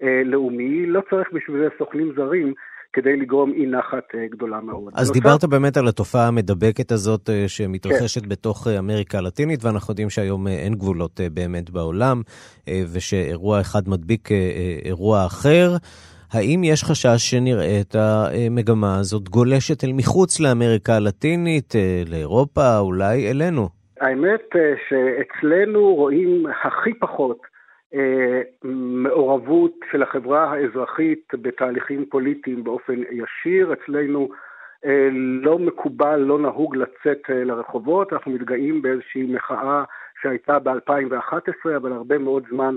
הלאומי, 0.00 0.86
לא 0.86 1.00
צריך 1.10 1.28
בשביל 1.32 1.58
זה 1.58 1.68
סוכנים 1.78 2.12
זרים 2.16 2.54
כדי 2.92 3.16
לגרום 3.16 3.52
אי 3.52 3.66
נחת 3.66 4.14
אה, 4.14 4.26
גדולה 4.30 4.60
מאוד. 4.60 4.92
אז 4.96 5.12
דיברת 5.12 5.44
באמת 5.44 5.76
על 5.76 5.88
התופעה 5.88 6.28
המדבקת 6.28 6.92
הזאת 6.92 7.30
אה, 7.30 7.44
שמתרחשת 7.48 8.26
בתוך 8.26 8.66
אה, 8.66 8.78
אמריקה 8.78 9.18
הלטינית, 9.18 9.64
ואנחנו 9.64 9.92
יודעים 9.92 10.10
שהיום 10.10 10.46
אה, 10.48 10.52
אין 10.52 10.74
גבולות 10.74 11.20
אה, 11.20 11.26
באמת 11.30 11.70
בעולם, 11.70 12.22
אה, 12.68 12.82
ושאירוע 12.94 13.60
אחד 13.60 13.88
מדביק 13.88 14.32
אה, 14.32 14.36
אה, 14.36 14.78
אירוע 14.84 15.26
אחר. 15.26 15.76
האם 16.32 16.64
יש 16.64 16.84
חשש 16.84 17.30
שנראה 17.30 17.80
את 17.80 17.94
המגמה 17.94 18.98
הזאת 19.00 19.28
גולשת 19.28 19.84
אל 19.84 19.92
מחוץ 19.96 20.40
לאמריקה 20.40 20.92
הלטינית, 20.92 21.76
אה, 21.76 22.02
לאירופה, 22.10 22.78
אולי 22.78 23.30
אלינו? 23.30 23.68
האמת 24.00 24.56
אה, 24.56 24.74
שאצלנו 24.88 25.94
רואים 25.94 26.46
הכי 26.64 26.94
פחות 26.94 27.38
אה, 27.94 28.40
מעורבות 29.02 29.74
של 29.92 30.02
החברה 30.02 30.52
האזרחית 30.52 31.28
בתהליכים 31.34 32.04
פוליטיים 32.10 32.64
באופן 32.64 32.98
ישיר. 33.10 33.72
אצלנו 33.72 34.28
לא 35.42 35.58
מקובל, 35.58 36.16
לא 36.16 36.38
נהוג 36.38 36.76
לצאת 36.76 37.22
לרחובות. 37.28 38.12
אנחנו 38.12 38.32
מתגאים 38.32 38.82
באיזושהי 38.82 39.22
מחאה 39.22 39.84
שהייתה 40.22 40.58
ב-2011, 40.58 41.76
אבל 41.76 41.92
הרבה 41.92 42.18
מאוד 42.18 42.44
זמן 42.50 42.76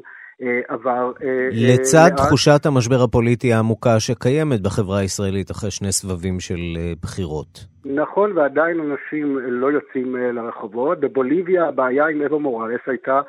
עבר. 0.67 1.11
אה, 1.23 1.27
אה, 1.27 1.49
לצד 1.51 2.09
מאז. 2.11 2.27
תחושת 2.27 2.65
המשבר 2.65 3.03
הפוליטי 3.03 3.53
העמוקה 3.53 3.99
שקיימת 3.99 4.61
בחברה 4.61 4.99
הישראלית 4.99 5.51
אחרי 5.51 5.71
שני 5.71 5.91
סבבים 5.91 6.39
של 6.39 6.61
אה, 6.77 6.93
בחירות. 7.01 7.65
נכון, 7.85 8.37
ועדיין 8.37 8.79
אנשים 8.79 9.39
לא 9.39 9.71
יוצאים 9.71 10.15
אה, 10.15 10.31
לרחובות. 10.31 10.99
בבוליביה 10.99 11.67
הבעיה 11.67 12.07
עם 12.07 12.21
אבו 12.21 12.39
מורלס 12.39 12.81
הייתה 12.87 13.21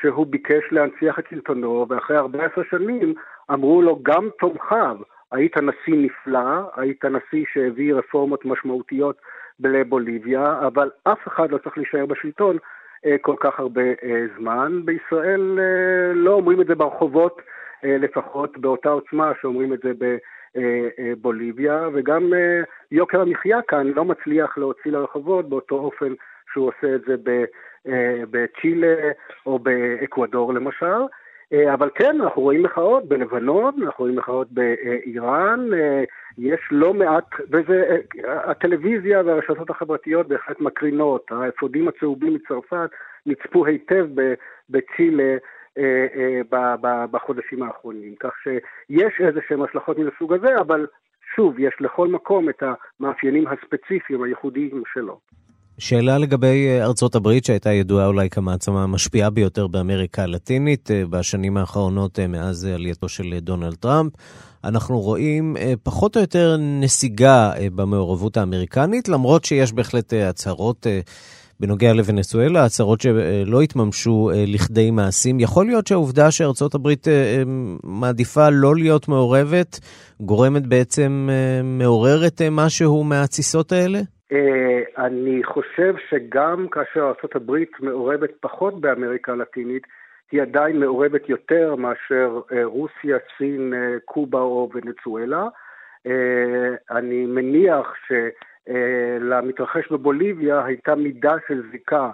שהוא 0.00 0.26
ביקש 0.26 0.62
להנציח 0.70 1.18
את 1.18 1.24
שלטונו, 1.30 1.86
ואחרי 1.88 2.16
14 2.16 2.64
שנים 2.70 3.14
אמרו 3.52 3.82
לו 3.82 3.98
גם 4.02 4.28
תומכיו, 4.38 4.96
היית 5.32 5.56
נשיא 5.56 5.94
נפלא, 5.96 6.70
היית 6.76 7.04
נשיא 7.04 7.44
שהביא 7.52 7.94
רפורמות 7.94 8.44
משמעותיות 8.44 9.16
לבוליביה, 9.60 10.60
אבל 10.66 10.90
אף 11.04 11.28
אחד 11.28 11.50
לא 11.50 11.58
צריך 11.58 11.78
להישאר 11.78 12.06
בשלטון 12.06 12.56
אה, 12.56 12.60
כל 13.20 13.36
כך 13.40 13.60
הרבה 13.60 13.82
אה, 13.82 14.24
זמן. 14.38 14.80
בישראל 14.84 15.58
אה, 15.58 16.14
לא 16.14 16.32
אומרים 16.32 16.60
את 16.60 16.66
זה 16.66 16.74
ברחובות, 16.74 17.42
אה, 17.84 17.96
לפחות 17.98 18.58
באותה 18.58 18.88
עוצמה 18.88 19.32
שאומרים 19.40 19.72
את 19.72 19.80
זה 19.82 19.92
ב... 19.98 20.16
אה, 20.56 20.88
אה, 20.98 21.12
בוליביה, 21.20 21.88
וגם 21.92 22.34
אה, 22.34 22.60
יוקר 22.90 23.20
המחיה 23.20 23.62
כאן 23.62 23.86
לא 23.86 24.04
מצליח 24.04 24.58
להוציא 24.58 24.92
לרחובות 24.92 25.48
באותו 25.48 25.74
אופן 25.74 26.12
שהוא 26.52 26.68
עושה 26.68 26.94
את 26.94 27.00
זה 27.06 27.14
אה, 27.88 28.22
בצ'ילה 28.30 29.10
או 29.46 29.58
באקוודור 29.58 30.54
למשל. 30.54 31.00
אה, 31.52 31.74
אבל 31.74 31.90
כן, 31.94 32.20
אנחנו 32.20 32.42
רואים 32.42 32.62
מחאות 32.62 33.08
בלבנון, 33.08 33.74
אנחנו 33.82 34.04
רואים 34.04 34.16
מחאות 34.16 34.48
באיראן, 34.52 35.74
אה, 35.74 36.04
יש 36.38 36.60
לא 36.70 36.94
מעט, 36.94 37.24
וזה, 37.50 37.96
אה, 38.24 38.50
הטלוויזיה 38.50 39.22
והרשתות 39.26 39.70
החברתיות 39.70 40.28
בהחלט 40.28 40.60
מקרינות, 40.60 41.26
האפודים 41.30 41.88
הצהובים 41.88 42.34
מצרפת 42.34 42.90
נצפו 43.26 43.66
היטב 43.66 44.06
בצ'ילה 44.70 45.36
בחודשים 47.10 47.62
האחרונים, 47.62 48.14
כך 48.20 48.34
שיש 48.42 49.20
איזה 49.20 49.40
שהן 49.48 49.62
השלכות 49.62 49.98
מן 49.98 50.08
הסוג 50.16 50.32
הזה, 50.32 50.56
אבל 50.60 50.86
שוב, 51.36 51.58
יש 51.58 51.74
לכל 51.80 52.08
מקום 52.08 52.48
את 52.48 52.62
המאפיינים 52.62 53.44
הספציפיים 53.46 54.22
הייחודיים 54.22 54.82
שלו. 54.92 55.18
שאלה 55.82 56.18
לגבי 56.18 56.66
אה, 56.68 56.84
ארצות 56.84 57.14
הברית, 57.14 57.44
שהייתה 57.44 57.72
ידועה 57.72 58.06
אולי 58.06 58.30
כמעצמה 58.30 58.82
המשפיעה 58.82 59.30
ביותר 59.30 59.66
באמריקה 59.66 60.22
הלטינית 60.22 60.90
אה, 60.90 61.02
בשנים 61.10 61.56
האחרונות 61.56 62.18
אה, 62.18 62.26
מאז 62.26 62.64
עלייתו 62.64 63.08
של 63.08 63.34
דונלד 63.40 63.74
טראמפ. 63.74 64.12
אנחנו 64.64 65.00
רואים 65.00 65.56
פחות 65.82 66.16
או 66.16 66.20
יותר 66.20 66.56
נסיגה 66.60 67.52
במעורבות 67.74 68.36
האמריקנית, 68.36 69.08
למרות 69.08 69.44
שיש 69.44 69.72
בהחלט 69.72 70.12
הצהרות 70.12 70.86
בנוגע 71.60 71.92
לוונצואלה, 71.92 72.64
הצהרות 72.64 73.00
שלא 73.00 73.62
התממשו 73.62 74.30
לכדי 74.46 74.90
מעשים. 74.90 75.40
יכול 75.40 75.66
להיות 75.66 75.86
שהעובדה 75.86 76.30
שארצות 76.30 76.74
הברית 76.74 77.06
מעדיפה 77.84 78.48
לא 78.48 78.76
להיות 78.76 79.08
מעורבת, 79.08 79.80
גורמת 80.20 80.66
בעצם, 80.66 81.28
מעוררת 81.64 82.42
משהו 82.50 83.04
מהתסיסות 83.04 83.72
האלה? 83.72 84.00
אה, 84.32 85.04
אני 85.06 85.44
חושב 85.44 85.94
שגם 86.08 86.68
כאשר 86.68 87.00
ארה"ב 87.00 87.52
מעורבת 87.80 88.30
פחות 88.40 88.80
באמריקה 88.80 89.32
הלטינית, 89.32 89.82
היא 90.32 90.42
עדיין 90.42 90.80
מעורבת 90.80 91.28
יותר 91.28 91.74
מאשר 91.76 92.40
אה, 92.52 92.64
רוסיה, 92.64 93.16
סין, 93.38 93.74
אה, 93.74 93.96
קובה 94.04 94.40
או 94.40 94.70
ונצואלה. 94.74 95.48
אני 96.90 97.26
מניח 97.26 97.94
שלמתרחש 98.06 99.92
בבוליביה 99.92 100.64
הייתה 100.64 100.94
מידה 100.94 101.34
של 101.48 101.62
זיקה 101.70 102.10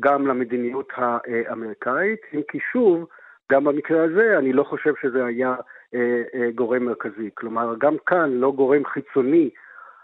גם 0.00 0.26
למדיניות 0.26 0.92
האמריקאית, 0.94 2.20
אם 2.34 2.40
כי 2.48 2.58
שוב, 2.72 3.06
גם 3.52 3.64
במקרה 3.64 4.04
הזה 4.04 4.38
אני 4.38 4.52
לא 4.52 4.62
חושב 4.62 4.92
שזה 5.02 5.24
היה 5.24 5.54
גורם 6.54 6.84
מרכזי. 6.84 7.30
כלומר, 7.34 7.74
גם 7.78 7.96
כאן 8.06 8.30
לא 8.30 8.52
גורם 8.52 8.84
חיצוני 8.84 9.50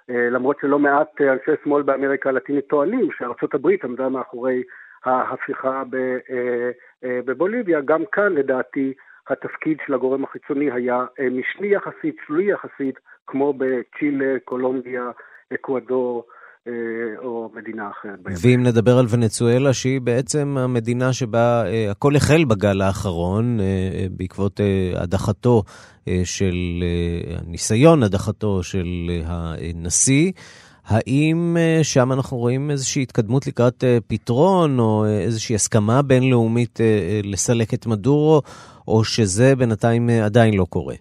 למרות 0.09 0.57
שלא 0.61 0.79
מעט 0.79 1.21
אה, 1.21 1.33
אנשי 1.33 1.63
שמאל 1.65 1.83
באמריקה 1.83 2.29
הלטינית 2.29 2.67
טוענים 2.67 3.09
שארצות 3.19 3.55
הברית 3.55 3.85
עמדה 3.85 4.09
מאחורי 4.09 4.63
ההפיכה 5.05 5.83
אה, 5.95 6.71
אה, 7.05 7.21
בבוליביה, 7.25 7.81
גם 7.81 8.05
כאן 8.13 8.33
לדעתי 8.33 8.95
התפקיד 9.29 9.79
של 9.87 9.95
הגורם 9.95 10.25
החיצוני 10.25 10.71
היה 10.71 11.05
אה, 11.21 11.29
משני 11.31 11.67
יחסית, 11.67 12.17
שלי 12.27 12.45
יחסית, 12.45 12.99
כמו 13.27 13.53
בצ'ילה, 13.53 14.37
קולומביה, 14.45 15.11
אקוודור 15.55 16.25
אה, 16.29 16.34
או 17.19 17.51
מדינה 17.55 17.91
אחרת. 17.91 18.19
ואם 18.25 18.63
נדבר 18.63 18.99
על 18.99 19.07
ונצואלה, 19.11 19.73
שהיא 19.73 20.01
בעצם 20.01 20.57
המדינה 20.59 21.13
שבה 21.13 21.65
אה, 21.67 21.91
הכל 21.91 22.17
החל 22.17 22.45
בגל 22.45 22.81
האחרון, 22.81 23.61
אה, 23.61 23.65
אה, 23.65 24.07
בעקבות 24.11 24.61
הדחתו 24.97 25.63
של, 26.25 26.55
ניסיון 27.47 28.03
הדחתו 28.03 28.63
של 28.63 28.87
הנשיא, 29.27 30.33
האם 30.87 31.57
שם 31.83 32.13
אנחנו 32.13 32.37
רואים 32.37 32.71
איזושהי 32.71 33.03
התקדמות 33.03 33.47
לקראת 33.47 33.85
פתרון, 34.09 34.79
או 34.79 35.05
איזושהי 35.07 35.55
הסכמה 35.55 36.03
בינלאומית 36.03 36.79
לסלק 37.25 37.75
את 37.75 37.87
מדורו, 37.87 38.43
או 38.89 39.05
שזה 39.05 39.57
בינתיים 39.59 40.09
עדיין 40.25 40.55
לא 40.55 40.67
קורה? 40.71 40.95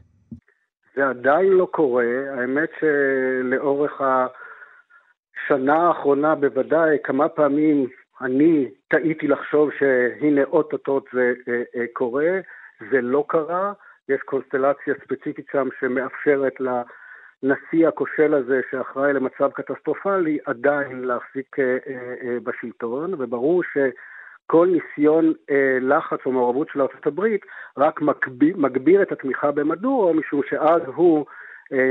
זה 0.95 1.07
עדיין 1.09 1.51
לא 1.51 1.67
קורה. 1.71 2.05
האמת 2.37 2.69
שלאורך 2.79 4.01
השנה 5.45 5.87
האחרונה 5.87 6.35
בוודאי, 6.35 6.97
כמה 7.03 7.29
פעמים 7.29 7.87
אני 8.21 8.69
טעיתי 8.87 9.27
לחשוב 9.27 9.69
שהנה 9.79 10.43
אוטוטוט 10.43 11.05
זה 11.13 11.33
אה, 11.47 11.61
אה, 11.75 11.85
קורה, 11.93 12.39
זה 12.91 13.01
לא 13.01 13.25
קרה. 13.27 13.73
יש 14.09 14.21
קונסטלציה 14.21 14.93
ספציפית 15.03 15.45
שם 15.51 15.67
שמאפשרת 15.79 16.53
לנשיא 16.59 17.87
הכושל 17.87 18.33
הזה, 18.33 18.61
שאחראי 18.71 19.13
למצב 19.13 19.49
קטסטרופלי, 19.51 20.37
עדיין 20.45 21.01
להחזיק 21.01 21.59
אה, 21.59 22.37
בשלטון, 22.43 23.13
וברור 23.17 23.63
ש... 23.63 23.77
כל 24.47 24.67
ניסיון 24.67 25.33
אה, 25.49 25.77
לחץ 25.81 26.19
או 26.25 26.31
מעורבות 26.31 26.67
של 26.73 26.81
הברית 27.05 27.41
רק 27.77 28.01
מגביר, 28.01 28.57
מגביר 28.57 29.01
את 29.01 29.11
התמיכה 29.11 29.51
במדורו, 29.51 30.13
משום 30.13 30.41
שאז 30.49 30.81
הוא 30.85 31.25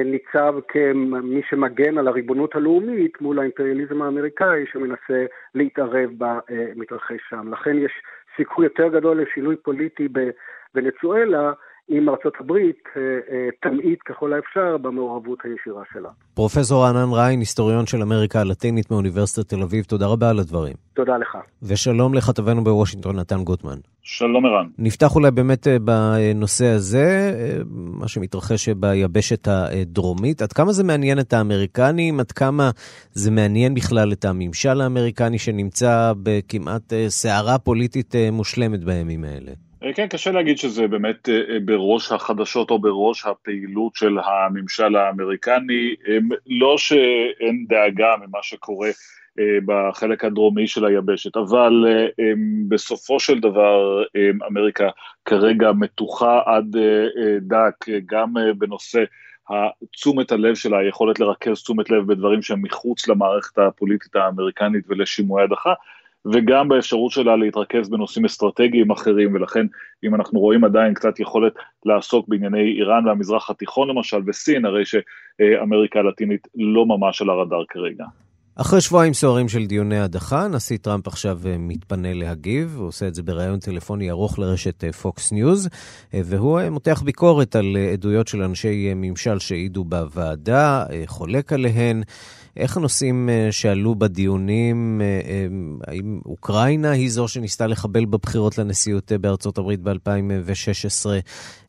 ניצב 0.05 0.55
כמי 0.69 1.43
שמגן 1.49 1.99
על 1.99 2.09
הריבונות 2.09 2.55
הלאומית 2.55 3.21
מול 3.21 3.39
האימפריאליזם 3.39 4.03
האמריקאי 4.03 4.65
שמנסה 4.73 5.25
להתערב 5.55 6.11
במתרחש 6.19 7.21
שם. 7.29 7.53
לכן 7.53 7.79
יש 7.79 7.93
סיכוי 8.37 8.67
יותר 8.67 8.89
גדול 8.89 9.23
לשינוי 9.23 9.57
פוליטי 9.57 10.09
בוונצואלה 10.75 11.53
אם 11.91 12.09
ארצות 12.09 12.33
הברית 12.41 12.83
אה, 12.97 13.03
אה, 13.03 13.49
תמעיט 13.63 13.99
ככל 14.05 14.33
האפשר 14.33 14.77
במעורבות 14.77 15.39
הישירה 15.45 15.83
שלה. 15.93 16.09
פרופסור 16.35 16.85
רענן 16.85 17.13
ריין, 17.13 17.41
היסטוריון 17.41 17.87
של 17.87 18.03
אמריקה 18.03 18.41
הלטינית 18.41 18.91
מאוניברסיטת 18.91 19.49
תל 19.49 19.63
אביב, 19.63 19.85
תודה 19.85 20.07
רבה 20.07 20.31
על 20.31 20.39
הדברים. 20.39 20.75
תודה 20.95 21.17
לך. 21.17 21.37
ושלום 21.63 22.15
לכתבנו 22.15 22.65
בוושינגטון, 22.65 23.19
נתן 23.19 23.45
גוטמן. 23.45 23.79
שלום 24.03 24.47
ערן. 24.47 24.67
נפתח 24.79 25.15
אולי 25.15 25.31
באמת 25.31 25.69
אה, 25.69 25.77
בנושא 25.79 26.67
הזה, 26.67 27.33
מה 28.01 28.09
שמתרחש 28.09 28.69
ביבשת 28.69 29.49
הדרומית. 29.49 30.43
עד 30.43 30.53
כמה 30.53 30.73
זה 30.73 30.85
מעניין 30.85 31.19
את 31.19 31.33
האמריקנים? 31.33 32.21
עד 32.21 32.33
כמה 32.33 32.71
זה 33.13 33.31
מעניין 33.31 33.75
בכלל 33.75 34.13
את 34.13 34.25
הממשל 34.25 34.81
האמריקני 34.81 35.39
שנמצא 35.39 36.13
בכמעט 36.23 36.93
סערה 37.09 37.59
פוליטית 37.59 38.15
מושלמת 38.33 38.85
בימים 38.85 39.25
האלה? 39.25 39.53
כן, 39.95 40.07
קשה 40.07 40.31
להגיד 40.31 40.59
שזה 40.59 40.87
באמת 40.87 41.29
בראש 41.65 42.13
החדשות 42.13 42.71
או 42.71 42.79
בראש 42.79 43.27
הפעילות 43.27 43.95
של 43.95 44.19
הממשל 44.25 44.97
האמריקני. 44.97 45.95
לא 46.47 46.79
שאין 46.79 47.65
דאגה 47.69 48.15
ממה 48.17 48.39
שקורה 48.43 48.91
בחלק 49.67 50.25
הדרומי 50.25 50.67
של 50.67 50.85
היבשת, 50.85 51.37
אבל 51.37 51.85
בסופו 52.69 53.21
של 53.21 53.41
דבר 53.41 54.03
אמריקה 54.51 54.89
כרגע 55.25 55.73
מתוחה 55.73 56.41
עד 56.47 56.77
דק, 57.41 57.89
גם 58.07 58.35
בנושא 58.59 59.05
תשומת 59.93 60.33
הלב 60.33 60.55
שלה, 60.55 60.79
היכולת 60.79 61.21
לרכז 61.21 61.63
תשומת 61.63 61.91
לב 61.91 62.07
בדברים 62.07 62.43
שהם 62.43 62.63
מחוץ 62.63 63.09
למערכת 63.09 63.59
הפוליטית 63.59 64.17
האמריקנית 64.17 64.85
ולשימועי 64.89 65.45
הדחה. 65.45 65.73
וגם 66.27 66.69
באפשרות 66.69 67.11
שלה 67.11 67.37
להתרכז 67.37 67.89
בנושאים 67.89 68.25
אסטרטגיים 68.25 68.91
אחרים, 68.91 69.35
ולכן 69.35 69.67
אם 70.05 70.15
אנחנו 70.15 70.41
רואים 70.41 70.65
עדיין 70.65 70.95
קצת 70.95 71.21
יכולת 71.21 71.53
לעסוק 71.87 72.29
בענייני 72.29 72.73
איראן 72.79 73.09
והמזרח 73.09 73.51
התיכון 73.51 73.89
למשל, 73.89 74.21
וסין, 74.27 74.65
הרי 74.65 74.83
שאמריקה 74.85 75.99
הלטינית 75.99 76.49
לא 76.55 76.87
ממש 76.87 77.23
על 77.23 77.31
הרדאר 77.31 77.65
כרגע. 77.69 78.05
אחרי 78.57 78.81
שבועיים 78.81 79.15
סוערים 79.15 79.49
של 79.49 79.67
דיוני 79.67 79.99
הדחה, 79.99 80.49
נשיא 80.49 80.77
טראמפ 80.77 81.07
עכשיו 81.07 81.39
אה, 81.47 81.57
מתפנה 81.59 82.15
להגיב, 82.15 82.75
הוא 82.79 82.89
עושה 82.89 83.09
את 83.09 83.15
זה 83.15 83.23
בריאיון 83.23 83.59
טלפוני 83.59 84.11
ארוך 84.11 84.39
לרשת 84.39 84.85
פוקס 84.85 85.33
ניוז, 85.33 85.69
והוא 86.15 86.61
אה, 86.61 86.71
מותח 86.71 87.03
ביקורת 87.05 87.57
על 87.57 87.77
אה, 87.77 87.93
עדויות 87.93 88.29
של 88.29 88.43
אנשי 88.43 88.89
אה, 88.89 88.93
ממשל 88.97 89.39
שהעידו 89.39 89.85
בוועדה, 89.85 90.85
אה, 90.91 91.03
חולק 91.07 91.53
עליהן. 91.53 92.03
איך 92.57 92.77
הנושאים 92.77 93.29
אה, 93.29 93.49
שעלו 93.51 93.95
בדיונים, 93.95 95.01
אה, 95.01 95.47
האם 95.87 96.21
אוקראינה 96.27 96.91
היא 96.91 97.11
זו 97.11 97.29
שניסתה 97.29 97.67
לחבל 97.67 98.05
בבחירות 98.05 98.59
לנשיאות 98.59 99.13
אה, 99.13 99.19
בארצות 99.19 99.59
הברית 99.59 99.81
ב-2016? 99.81 101.07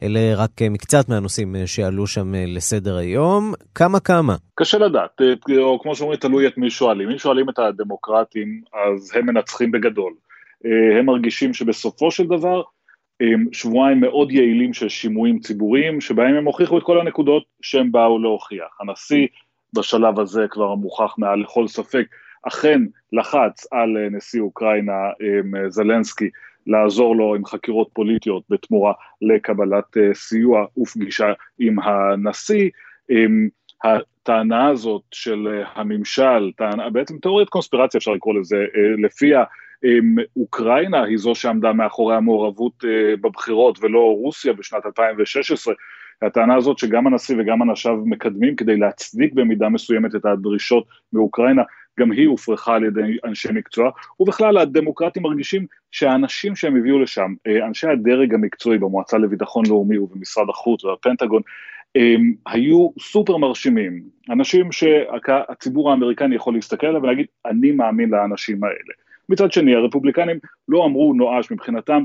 אלה 0.04 0.20
רק 0.36 0.52
מקצת 0.62 1.10
מהנושאים 1.10 1.56
שעלו 1.66 2.08
שם 2.08 2.34
לסדר 2.36 2.96
היום. 2.96 3.54
כמה 3.76 4.00
כמה? 4.00 4.36
קשה 4.56 4.78
לדעת, 4.78 5.22
או 5.58 5.80
כמו 5.82 5.96
שאומרים, 5.96 6.20
תלוי 6.20 6.48
את 6.48 6.58
מי 6.58 6.70
שואלים. 6.70 7.10
אם 7.10 7.18
שואלים 7.18 7.50
את 7.50 7.60
הדמוקרטים, 7.60 8.62
אז 8.74 9.12
הם 9.16 9.26
מנצחים 9.26 9.72
בגדול. 9.72 10.14
הם 11.00 11.06
מרגישים 11.06 11.54
שבסופו 11.54 12.12
של 12.12 12.28
דבר, 12.28 12.62
שבועיים 13.52 14.00
מאוד 14.00 14.32
יעילים 14.32 14.74
של 14.74 14.90
שימועים 14.90 15.40
ציבוריים, 15.40 16.02
שבהם 16.02 16.36
הם 16.36 16.46
הוכיחו 16.46 16.78
את 16.78 16.84
כל 16.84 17.00
הנקודות 17.00 17.44
שהם 17.62 17.92
באו 17.92 18.20
להוכיח. 18.20 18.78
הנשיא 18.82 19.28
בשלב 19.74 20.20
הזה 20.20 20.46
כבר 20.50 20.76
מוכח 20.76 21.16
מעל 21.18 21.40
לכל 21.40 21.68
ספק, 21.68 22.06
אכן 22.48 22.82
לחץ 23.14 23.68
על 23.72 23.98
אה, 23.98 24.10
נשיא 24.10 24.42
אוקראינה 24.42 24.94
אה, 24.94 25.70
זלנסקי 25.70 26.30
לעזור 26.68 27.16
לו 27.16 27.36
עם 27.36 27.46
חקירות 27.46 27.90
פוליטיות 27.94 28.44
בתמורה 28.50 28.94
לקבלת 29.22 29.98
אה, 29.98 30.14
סיוע 30.14 30.66
ופגישה 30.78 31.34
עם 31.60 31.80
הנשיא. 31.80 32.70
אה, 33.12 33.26
הטענה 33.84 34.68
הזאת 34.68 35.02
של 35.12 35.64
הממשל, 35.74 36.52
טענה, 36.58 36.90
בעצם 36.90 37.18
תיאוריית 37.18 37.50
קונספירציה 37.50 37.98
אפשר 37.98 38.12
לקרוא 38.12 38.40
לזה, 38.40 38.66
לפיה 39.04 39.44
אוקראינה 40.38 41.04
היא 41.04 41.18
זו 41.18 41.36
שעמדה 41.36 41.74
מאחורי 41.74 42.16
המעורבות 42.16 42.84
בבחירות 43.22 43.80
ולא 43.82 44.00
רוסיה 44.00 44.54
בשנת 44.54 44.86
2016, 44.86 45.74
הטענה 46.22 46.56
הזאת 46.56 46.78
שגם 46.78 47.08
הנשיא 47.08 47.36
וגם 47.40 47.62
אנשיו 47.62 47.98
מקדמים 48.06 48.56
כדי 48.56 48.78
להצדיק 48.78 49.34
במידה 49.34 49.70
מסוימת 49.70 50.16
את 50.16 50.26
הדרישות 50.26 50.86
מאוקראינה, 51.14 51.64
גם 52.00 52.12
היא 52.12 52.28
הופרכה 52.28 52.76
על 52.76 52.84
ידי 52.84 53.18
אנשי 53.26 53.50
מקצוע, 53.54 53.92
ובכלל 54.20 54.58
הדמוקרטים 54.58 55.24
מרגישים 55.24 55.66
שהאנשים 55.92 56.56
שהם 56.56 56.76
הביאו 56.76 57.00
לשם, 57.00 57.34
אה, 57.48 57.66
אנשי 57.68 57.88
הדרג 57.88 58.34
המקצועי 58.34 58.78
במועצה 58.78 59.18
לביטחון 59.18 59.66
לאומי 59.68 59.98
ובמשרד 59.98 60.50
החוץ 60.50 60.84
והפנטגון, 60.84 61.42
הם 61.96 62.34
היו 62.48 62.90
סופר 63.00 63.38
מרשימים, 63.38 64.04
אנשים 64.30 64.72
שהציבור 64.72 65.92
האמריקני 65.92 66.36
יכול 66.36 66.54
להסתכל 66.54 66.88
עליהם 66.88 67.04
ולהגיד, 67.04 67.26
אני 67.46 67.72
מאמין 67.72 68.10
לאנשים 68.10 68.64
האלה. 68.64 68.94
מצד 69.30 69.52
שני, 69.52 69.76
הרפובליקנים 69.76 70.38
לא 70.68 70.86
אמרו 70.86 71.14
נואש 71.14 71.52
מבחינתם, 71.52 72.04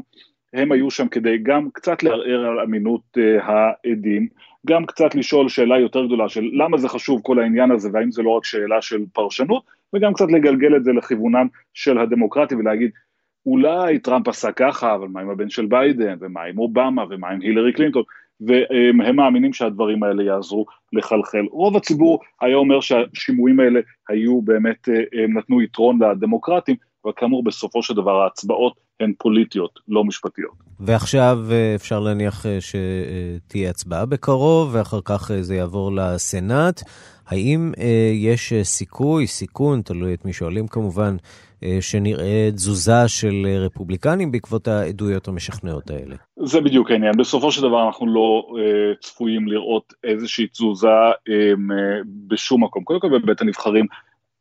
הם 0.52 0.72
היו 0.72 0.90
שם 0.90 1.08
כדי 1.08 1.38
גם 1.42 1.68
קצת 1.72 2.02
לערער 2.02 2.46
על 2.46 2.60
אמינות 2.60 3.00
uh, 3.18 3.42
העדים, 3.42 4.28
גם 4.66 4.86
קצת 4.86 5.14
לשאול 5.14 5.48
שאלה 5.48 5.78
יותר 5.78 6.06
גדולה 6.06 6.28
של 6.28 6.50
למה 6.52 6.78
זה 6.78 6.88
חשוב 6.88 7.20
כל 7.24 7.38
העניין 7.38 7.70
הזה 7.70 7.88
והאם 7.92 8.10
זה 8.10 8.22
לא 8.22 8.30
רק 8.30 8.44
שאלה 8.44 8.82
של 8.82 9.04
פרשנות, 9.12 9.62
וגם 9.94 10.14
קצת 10.14 10.26
לגלגל 10.30 10.76
את 10.76 10.84
זה 10.84 10.92
לכיוונם 10.92 11.46
של 11.74 11.98
הדמוקרטים 11.98 12.58
ולהגיד, 12.58 12.90
אולי 13.46 13.98
טראמפ 13.98 14.28
עשה 14.28 14.52
ככה, 14.52 14.94
אבל 14.94 15.08
מה 15.08 15.20
עם 15.20 15.30
הבן 15.30 15.50
של 15.50 15.66
ביידן, 15.66 16.16
ומה 16.20 16.42
עם 16.42 16.58
אובמה, 16.58 17.04
ומה 17.10 17.28
עם 17.28 17.40
הילרי 17.40 17.72
קלינטון, 17.72 18.02
והם 18.40 19.16
מאמינים 19.16 19.52
שהדברים 19.52 20.02
האלה 20.02 20.22
יעזרו 20.22 20.66
לחלחל. 20.92 21.44
רוב 21.50 21.76
הציבור 21.76 22.20
היה 22.40 22.56
אומר 22.56 22.80
שהשימועים 22.80 23.60
האלה 23.60 23.80
היו 24.08 24.42
באמת, 24.42 24.88
הם 25.12 25.38
נתנו 25.38 25.62
יתרון 25.62 25.98
לדמוקרטים, 26.02 26.76
אבל 27.04 27.12
כאמור 27.16 27.44
בסופו 27.44 27.82
של 27.82 27.94
דבר 27.94 28.22
ההצבעות 28.22 28.87
הן 29.00 29.12
פוליטיות, 29.18 29.80
לא 29.88 30.04
משפטיות. 30.04 30.54
ועכשיו 30.80 31.38
אפשר 31.74 32.00
להניח 32.00 32.44
שתהיה 32.60 33.70
הצבעה 33.70 34.06
בקרוב, 34.06 34.70
ואחר 34.72 35.00
כך 35.04 35.30
זה 35.40 35.54
יעבור 35.54 35.92
לסנאט. 35.92 36.82
האם 37.26 37.72
יש 38.14 38.52
סיכוי, 38.62 39.26
סיכון, 39.26 39.82
תלוי 39.82 40.14
את 40.14 40.24
מי 40.24 40.32
שואלים 40.32 40.68
כמובן, 40.68 41.16
שנראה 41.80 42.50
תזוזה 42.54 43.08
של 43.08 43.46
רפובליקנים 43.60 44.32
בעקבות 44.32 44.68
העדויות 44.68 45.28
המשכנעות 45.28 45.90
האלה? 45.90 46.16
זה 46.44 46.60
בדיוק 46.60 46.90
העניין. 46.90 47.12
בסופו 47.18 47.52
של 47.52 47.62
דבר 47.62 47.86
אנחנו 47.86 48.14
לא 48.14 48.42
צפויים 49.00 49.48
לראות 49.48 49.92
איזושהי 50.04 50.46
תזוזה 50.46 50.88
בשום 52.28 52.64
מקום. 52.64 52.84
קודם 52.84 53.00
כל 53.00 53.18
בבית 53.18 53.40
הנבחרים 53.40 53.86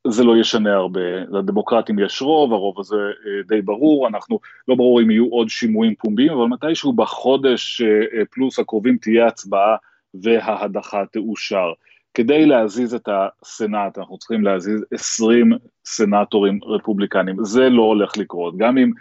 זה 0.09 0.23
לא 0.23 0.37
ישנה 0.37 0.75
הרבה. 0.75 1.19
לדמוקרטים 1.31 1.99
יש 1.99 2.21
רוב, 2.21 2.53
הרוב 2.53 2.79
הזה 2.79 2.95
uh, 2.95 3.47
די 3.47 3.61
ברור, 3.61 4.07
אנחנו 4.07 4.39
לא 4.67 4.75
ברור 4.75 5.01
אם 5.01 5.11
יהיו 5.11 5.25
עוד 5.29 5.49
שימועים 5.49 5.95
פומביים, 5.95 6.31
אבל 6.31 6.45
מתישהו 6.45 6.93
בחודש 6.93 7.81
uh, 7.81 8.25
פלוס 8.31 8.59
הקרובים 8.59 8.97
תהיה 8.97 9.27
הצבעה 9.27 9.75
וההדחה 10.13 11.03
תאושר. 11.11 11.73
כדי 12.13 12.45
להזיז 12.45 12.93
את 12.93 13.09
הסנאט, 13.11 13.97
אנחנו 13.97 14.17
צריכים 14.17 14.43
להזיז 14.43 14.85
20 14.91 15.51
סנאטורים 15.85 16.59
רפובליקנים. 16.63 17.35
זה 17.43 17.69
לא 17.69 17.81
הולך 17.81 18.17
לקרות. 18.17 18.57
גם 18.57 18.77
אם 18.77 18.91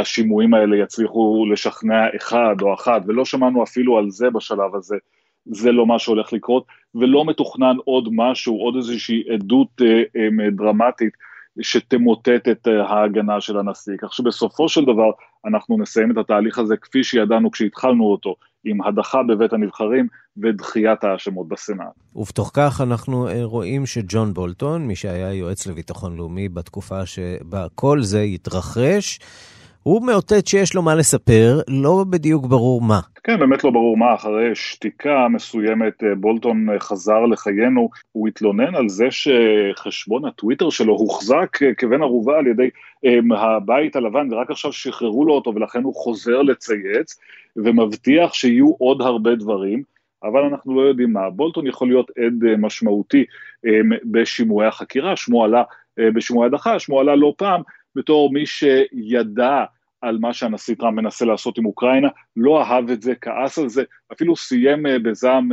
השימועים 0.00 0.54
האלה 0.54 0.76
יצליחו 0.76 1.46
לשכנע 1.52 2.06
אחד 2.16 2.56
או 2.62 2.74
אחת, 2.74 3.02
ולא 3.06 3.24
שמענו 3.24 3.62
אפילו 3.62 3.98
על 3.98 4.10
זה 4.10 4.30
בשלב 4.30 4.74
הזה, 4.74 4.96
זה 5.46 5.72
לא 5.72 5.86
מה 5.86 5.98
שהולך 5.98 6.32
לקרות, 6.32 6.64
ולא 6.94 7.24
מתוכנן 7.24 7.76
עוד 7.84 8.08
משהו, 8.12 8.56
עוד 8.56 8.76
איזושהי 8.76 9.22
עדות 9.34 9.68
אה, 9.82 9.86
אה, 10.16 10.50
דרמטית 10.50 11.12
שתמוטט 11.60 12.48
את 12.50 12.68
אה, 12.68 12.82
ההגנה 12.86 13.40
של 13.40 13.58
הנשיא. 13.58 13.92
כך 14.00 14.12
שבסופו 14.12 14.68
של 14.68 14.82
דבר 14.82 15.10
אנחנו 15.46 15.78
נסיים 15.78 16.10
את 16.10 16.16
התהליך 16.16 16.58
הזה 16.58 16.76
כפי 16.76 17.04
שידענו 17.04 17.50
כשהתחלנו 17.50 18.04
אותו, 18.04 18.34
עם 18.64 18.82
הדחה 18.82 19.22
בבית 19.22 19.52
הנבחרים 19.52 20.06
ודחיית 20.36 21.04
האשמות 21.04 21.48
בסנאט. 21.48 21.86
ובתוך 22.14 22.50
כך 22.54 22.80
אנחנו 22.80 23.28
רואים 23.42 23.86
שג'ון 23.86 24.34
בולטון, 24.34 24.86
מי 24.86 24.96
שהיה 24.96 25.32
יועץ 25.32 25.66
לביטחון 25.66 26.16
לאומי 26.16 26.48
בתקופה 26.48 27.06
שבה 27.06 27.66
כל 27.74 28.02
זה 28.02 28.20
התרחש, 28.20 29.18
הוא 29.82 30.06
מאותת 30.06 30.46
שיש 30.46 30.74
לו 30.74 30.82
מה 30.82 30.94
לספר, 30.94 31.60
לא 31.68 32.04
בדיוק 32.10 32.46
ברור 32.46 32.80
מה. 32.82 33.00
כן, 33.24 33.38
באמת 33.38 33.64
לא 33.64 33.70
ברור 33.70 33.96
מה, 33.96 34.14
אחרי 34.14 34.54
שתיקה 34.54 35.28
מסוימת 35.28 36.02
בולטון 36.16 36.66
חזר 36.78 37.26
לחיינו, 37.26 37.88
הוא 38.12 38.28
התלונן 38.28 38.74
על 38.74 38.88
זה 38.88 39.06
שחשבון 39.10 40.24
הטוויטר 40.24 40.70
שלו 40.70 40.92
הוחזק 40.92 41.58
כבן 41.78 42.02
ערובה 42.02 42.38
על 42.38 42.46
ידי 42.46 42.70
הבית 43.36 43.96
הלבן, 43.96 44.32
ורק 44.32 44.50
עכשיו 44.50 44.72
שחררו 44.72 45.24
לו 45.24 45.34
אותו 45.34 45.54
ולכן 45.54 45.82
הוא 45.82 45.94
חוזר 45.94 46.42
לצייץ, 46.42 47.18
ומבטיח 47.56 48.34
שיהיו 48.34 48.72
עוד 48.78 49.02
הרבה 49.02 49.34
דברים. 49.34 49.82
אבל 50.24 50.40
אנחנו 50.40 50.74
לא 50.74 50.88
יודעים 50.88 51.12
מה. 51.12 51.30
בולטון 51.30 51.66
יכול 51.66 51.88
להיות 51.88 52.10
עד 52.18 52.58
משמעותי 52.58 53.24
בשימועי 54.04 54.68
החקירה, 54.68 55.16
שמו 55.16 55.44
עלה 55.44 55.62
בשימועי 55.98 56.46
הדחה, 56.46 56.78
שמו 56.78 57.00
עלה 57.00 57.16
לא 57.16 57.34
פעם 57.36 57.62
בתור 57.96 58.32
מי 58.32 58.46
שידע 58.46 59.64
על 60.00 60.18
מה 60.18 60.32
שהנשיא 60.32 60.74
טראמפ 60.74 60.96
מנסה 60.96 61.24
לעשות 61.24 61.58
עם 61.58 61.66
אוקראינה, 61.66 62.08
לא 62.36 62.62
אהב 62.62 62.90
את 62.90 63.02
זה, 63.02 63.12
כעס 63.20 63.58
על 63.58 63.68
זה, 63.68 63.82
אפילו 64.12 64.36
סיים 64.36 64.82
בזעם 65.04 65.48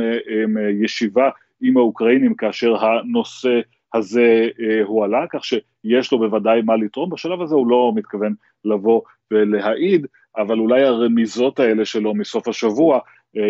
ישיבה 0.84 1.30
עם 1.62 1.76
האוקראינים 1.76 2.34
כאשר 2.34 2.76
הנושא 2.84 3.60
הזה 3.94 4.48
הועלה, 4.84 5.24
כך 5.32 5.44
שיש 5.44 6.12
לו 6.12 6.18
בוודאי 6.18 6.62
מה 6.62 6.76
לתרום, 6.76 7.10
בשלב 7.10 7.42
הזה 7.42 7.54
הוא 7.54 7.66
לא 7.66 7.92
מתכוון 7.94 8.34
לבוא 8.64 9.00
ולהעיד, 9.30 10.06
אבל 10.36 10.58
אולי 10.58 10.82
הרמיזות 10.82 11.60
האלה 11.60 11.84
שלו 11.84 12.14
מסוף 12.14 12.48
השבוע 12.48 12.98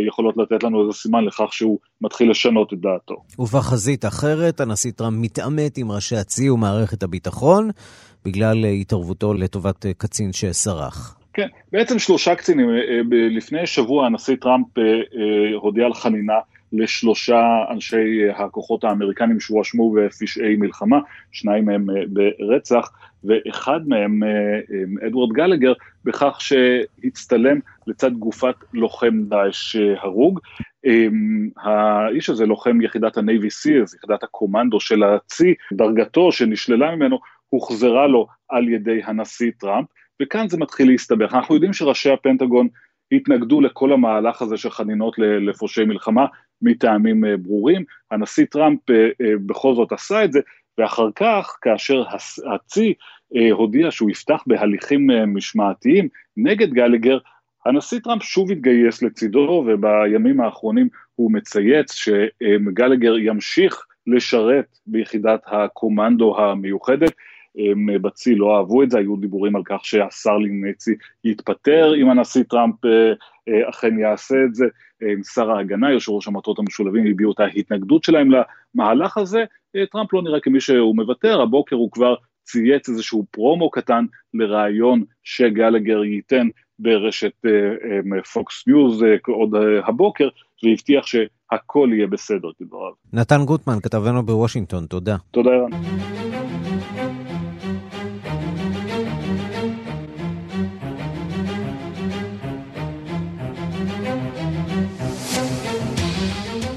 יכולות 0.08 0.36
לתת 0.36 0.62
לנו 0.62 0.82
איזה 0.82 0.92
סימן 0.92 1.24
לכך 1.24 1.52
שהוא 1.52 1.78
מתחיל 2.00 2.30
לשנות 2.30 2.72
את 2.72 2.80
דעתו. 2.80 3.22
ובחזית 3.38 4.04
אחרת, 4.04 4.60
הנשיא 4.60 4.92
טראמפ 4.92 5.16
מתעמת 5.20 5.78
עם 5.78 5.90
ראשי 5.90 6.16
הצי 6.16 6.50
ומערכת 6.50 7.02
הביטחון 7.02 7.70
בגלל 8.28 8.64
התערבותו 8.64 9.34
לטובת 9.34 9.86
קצין 9.98 10.32
שסרח. 10.32 11.18
כן, 11.32 11.46
בעצם 11.72 11.98
שלושה 11.98 12.34
קצינים. 12.34 12.68
לפני 13.10 13.66
שבוע 13.66 14.06
הנשיא 14.06 14.36
טראמפ 14.40 14.66
הודיע 15.60 15.86
על 15.86 15.94
חנינה 15.94 16.38
לשלושה 16.72 17.42
אנשי 17.70 18.30
הכוחות 18.34 18.84
האמריקנים 18.84 19.40
שהואשמו 19.40 19.92
בפשעי 19.92 20.56
מלחמה, 20.56 20.98
שניים 21.32 21.64
מהם 21.64 21.86
ברצח, 22.08 22.90
ואחד 23.24 23.80
מהם, 23.86 24.20
אדוארד 25.06 25.32
גלגר, 25.32 25.72
בכך 26.04 26.38
שהצטלם 26.40 27.58
לצד 27.86 28.12
גופת 28.12 28.54
לוחם 28.74 29.22
דאעש 29.28 29.76
הרוג. 29.76 30.40
האיש 31.56 32.30
הזה 32.30 32.46
לוחם 32.46 32.80
יחידת 32.80 33.16
ה-Navy 33.16 33.50
Seals, 33.62 33.96
יחידת 33.96 34.22
הקומנדו 34.22 34.80
של 34.80 35.02
הצי, 35.02 35.54
דרגתו 35.72 36.32
שנשללה 36.32 36.96
ממנו, 36.96 37.18
הוחזרה 37.48 38.06
לו 38.06 38.26
על 38.48 38.68
ידי 38.68 39.00
הנשיא 39.04 39.50
טראמפ, 39.58 39.86
וכאן 40.22 40.48
זה 40.48 40.58
מתחיל 40.58 40.90
להסתבך. 40.90 41.34
אנחנו 41.34 41.54
יודעים 41.54 41.72
שראשי 41.72 42.10
הפנטגון 42.10 42.68
התנגדו 43.12 43.60
לכל 43.60 43.92
המהלך 43.92 44.42
הזה 44.42 44.56
של 44.56 44.70
חנינות 44.70 45.14
לפושעי 45.18 45.84
מלחמה, 45.84 46.26
מטעמים 46.62 47.24
ברורים. 47.42 47.84
הנשיא 48.10 48.44
טראמפ 48.44 48.80
בכל 49.46 49.74
זאת 49.74 49.92
עשה 49.92 50.24
את 50.24 50.32
זה, 50.32 50.40
ואחר 50.78 51.08
כך, 51.16 51.58
כאשר 51.62 52.02
הצ- 52.02 52.54
הצי 52.54 52.94
אה, 53.36 53.52
הודיע 53.52 53.90
שהוא 53.90 54.10
יפתח 54.10 54.42
בהליכים 54.46 55.10
אה, 55.10 55.26
משמעתיים 55.26 56.08
נגד 56.36 56.70
גלגר, 56.70 57.18
הנשיא 57.66 57.98
טראמפ 57.98 58.22
שוב 58.22 58.50
התגייס 58.50 59.02
לצידו, 59.02 59.64
ובימים 59.66 60.40
האחרונים 60.40 60.88
הוא 61.14 61.32
מצייץ 61.32 61.92
שגלגר 61.92 63.18
ימשיך 63.18 63.86
לשרת 64.06 64.78
ביחידת 64.86 65.40
הקומנדו 65.46 66.38
המיוחדת. 66.38 67.12
הם 67.56 68.02
בצי 68.02 68.34
לא 68.34 68.56
אהבו 68.56 68.82
את 68.82 68.90
זה, 68.90 68.98
היו 68.98 69.16
דיבורים 69.16 69.56
על 69.56 69.62
כך 69.64 69.84
שהשר 69.84 70.38
לענייני 70.38 70.74
צי 70.74 70.94
יתפטר 71.24 71.94
אם 72.02 72.10
הנשיא 72.10 72.42
טראמפ 72.42 72.84
אה, 72.84 73.12
אה, 73.48 73.70
אכן 73.70 73.98
יעשה 73.98 74.36
את 74.44 74.54
זה. 74.54 74.64
אה, 75.02 75.22
שר 75.34 75.50
ההגנה, 75.50 75.92
יושב 75.92 76.12
ראש 76.12 76.28
המטות 76.28 76.58
המשולבים, 76.58 77.06
הביעו 77.06 77.32
את 77.32 77.40
ההתנגדות 77.40 78.04
שלהם 78.04 78.28
למהלך 78.30 79.16
הזה. 79.16 79.44
אה, 79.76 79.86
טראמפ 79.92 80.12
לא 80.12 80.22
נראה 80.22 80.40
כמי 80.40 80.60
שהוא 80.60 80.96
מוותר, 80.96 81.40
הבוקר 81.40 81.76
הוא 81.76 81.90
כבר 81.90 82.14
צייץ 82.42 82.88
איזשהו 82.88 83.26
פרומו 83.30 83.70
קטן 83.70 84.04
לראיון 84.34 85.04
שגלגר 85.22 86.04
ייתן 86.04 86.48
ברשת 86.78 87.32
פוקס 88.32 88.64
ניוז 88.66 89.02
עוד 89.26 89.54
אה, 89.54 89.60
הבוקר, 89.86 90.28
והבטיח 90.64 91.06
שהכל 91.06 91.88
יהיה 91.92 92.06
בסדר 92.06 92.48
כדבריו. 92.58 92.92
נתן 93.12 93.44
גוטמן, 93.44 93.80
כתבנו 93.82 94.22
בוושינגטון, 94.22 94.86
תודה. 94.86 95.16
תודה 95.30 95.50
ערן. 95.50 96.27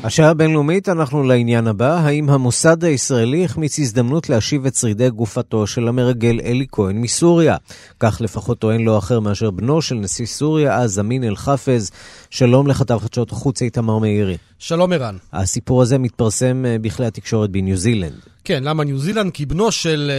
השעה 0.04 0.30
הבינלאומית, 0.30 0.90
אנחנו 0.90 1.24
לעניין 1.24 1.68
הבא. 1.68 2.00
האם 2.00 2.30
המוסד 2.30 2.84
הישראלי 2.84 3.46
החמיץ 3.46 3.80
הזדמנות 3.80 4.30
להשיב 4.30 4.66
את 4.66 4.76
שרידי 4.76 5.10
גופתו 5.10 5.68
של 5.68 5.88
המרגל 5.88 6.40
אלי 6.44 6.66
כהן 6.72 6.98
מסוריה? 7.02 7.58
כך 8.00 8.22
לפחות 8.22 8.60
טוען 8.60 8.82
לא 8.82 8.98
אחר 8.98 9.20
מאשר 9.20 9.52
בנו 9.52 9.82
של 9.82 9.96
נשיא 9.96 10.26
סוריה, 10.26 10.78
אז 10.78 11.00
אמין 11.00 11.24
אל-חפז. 11.24 11.92
שלום 12.30 12.68
לכתב 12.68 12.98
חדשות 12.98 13.32
החוץ 13.32 13.62
איתמר 13.62 13.98
מאירי. 13.98 14.38
שלום 14.60 14.94
ערן. 14.94 15.18
הסיפור 15.34 15.82
הזה 15.82 15.98
מתפרסם 15.98 16.66
אה, 16.66 16.78
בכלי 16.82 17.06
התקשורת 17.06 17.50
בניו 17.50 17.78
זילנד. 17.78 18.31
כן, 18.44 18.64
למה 18.64 18.84
ניו 18.84 18.98
זילנד? 18.98 19.34
כי 19.34 19.46
בנו 19.46 19.72
של 19.72 20.12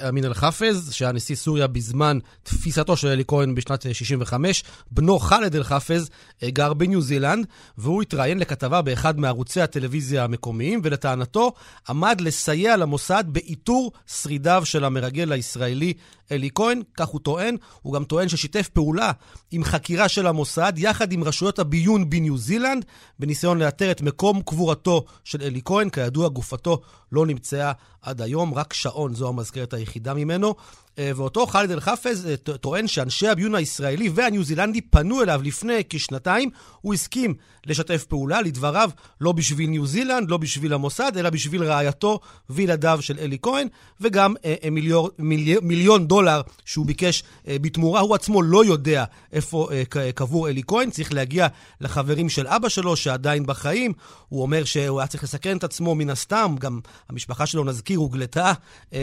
אה, 0.00 0.08
אמין 0.08 0.24
אל-חפז, 0.24 0.92
שהיה 0.92 1.12
נשיא 1.12 1.36
סוריה 1.36 1.66
בזמן 1.66 2.18
תפיסתו 2.42 2.96
של 2.96 3.08
אלי 3.08 3.24
כהן 3.26 3.54
בשנת 3.54 3.86
אה, 3.86 3.94
65, 3.94 4.64
בנו 4.90 5.18
ח'אלד 5.18 5.56
אל-חפז 5.56 6.10
אה, 6.42 6.50
גר 6.50 6.74
בניו 6.74 7.00
זילנד, 7.00 7.46
והוא 7.78 8.02
התראיין 8.02 8.38
לכתבה 8.38 8.82
באחד 8.82 9.20
מערוצי 9.20 9.60
הטלוויזיה 9.60 10.24
המקומיים, 10.24 10.80
ולטענתו 10.84 11.52
עמד 11.88 12.20
לסייע 12.20 12.76
למוסד 12.76 13.24
באיתור 13.26 13.92
שרידיו 14.06 14.62
של 14.64 14.84
המרגל 14.84 15.32
הישראלי 15.32 15.92
אלי 16.32 16.50
כהן, 16.54 16.82
כך 16.94 17.08
הוא 17.08 17.20
טוען. 17.20 17.56
הוא 17.82 17.94
גם 17.94 18.04
טוען 18.04 18.28
ששיתף 18.28 18.68
פעולה 18.68 19.12
עם 19.50 19.64
חקירה 19.64 20.08
של 20.08 20.26
המוסד, 20.26 20.72
יחד 20.76 21.12
עם 21.12 21.24
רשויות 21.24 21.58
הביון 21.58 22.10
בניו 22.10 22.38
זילנד, 22.38 22.84
בניסיון 23.18 23.58
לאתר 23.58 23.90
את 23.90 24.02
מקום 24.02 24.42
קבורתו 24.42 25.04
של 25.24 25.42
אלי 25.42 25.60
כהן. 25.64 25.90
כידוע, 25.90 26.28
גופתו 26.28 26.80
לא 27.12 27.26
נמצאה 27.26 27.72
עד 28.02 28.22
היום, 28.22 28.54
רק 28.54 28.72
שעון, 28.72 29.14
זו 29.14 29.28
המזכרת 29.28 29.74
היחידה 29.74 30.14
ממנו. 30.14 30.54
אה, 30.98 31.10
ואותו 31.16 31.46
חאלד 31.46 31.70
אל-חפז 31.70 32.26
אה, 32.26 32.36
טוען 32.36 32.86
שאנשי 32.86 33.28
הביון 33.28 33.54
הישראלי 33.54 34.08
והניו 34.14 34.44
זילנדי 34.44 34.80
פנו 34.80 35.22
אליו 35.22 35.40
לפני 35.44 35.82
כשנתיים. 35.88 36.50
הוא 36.80 36.94
הסכים 36.94 37.34
לשתף 37.66 38.04
פעולה, 38.04 38.42
לדבריו, 38.42 38.90
לא 39.20 39.32
בשביל 39.32 39.70
ניו 39.70 39.86
זילנד, 39.86 40.30
לא 40.30 40.36
בשביל 40.36 40.72
המוסד, 40.74 41.12
אלא 41.16 41.30
בשביל 41.30 41.64
רעייתו 41.64 42.20
וילדיו 42.50 42.98
של 43.00 43.18
אלי 43.18 43.38
כהן, 43.42 43.68
וגם 44.00 44.34
אה, 44.44 44.70
מיליור, 44.70 45.10
מיליון, 45.18 45.64
מיליון 45.64 46.06
דולר 46.06 46.40
שהוא 46.64 46.86
ביקש 46.86 47.22
בתמורה. 47.46 48.00
הוא 48.00 48.14
עצמו 48.14 48.42
לא 48.42 48.64
יודע 48.64 49.04
איפה 49.32 49.68
קבור 50.14 50.48
אלי 50.48 50.62
כהן, 50.66 50.90
צריך 50.90 51.12
להגיע 51.12 51.46
לחברים 51.80 52.28
של 52.28 52.46
אבא 52.46 52.68
שלו 52.68 52.96
שעדיין 52.96 53.46
בחיים. 53.46 53.92
הוא 54.28 54.42
אומר 54.42 54.64
שהוא 54.64 55.00
היה 55.00 55.06
צריך 55.06 55.24
לסכן 55.24 55.56
את 55.56 55.64
עצמו 55.64 55.94
מן 55.94 56.10
הסתם, 56.10 56.54
גם 56.58 56.80
המשפחה 57.08 57.46
שלו, 57.46 57.64
נזכיר, 57.64 57.98
הוגלתה 57.98 58.52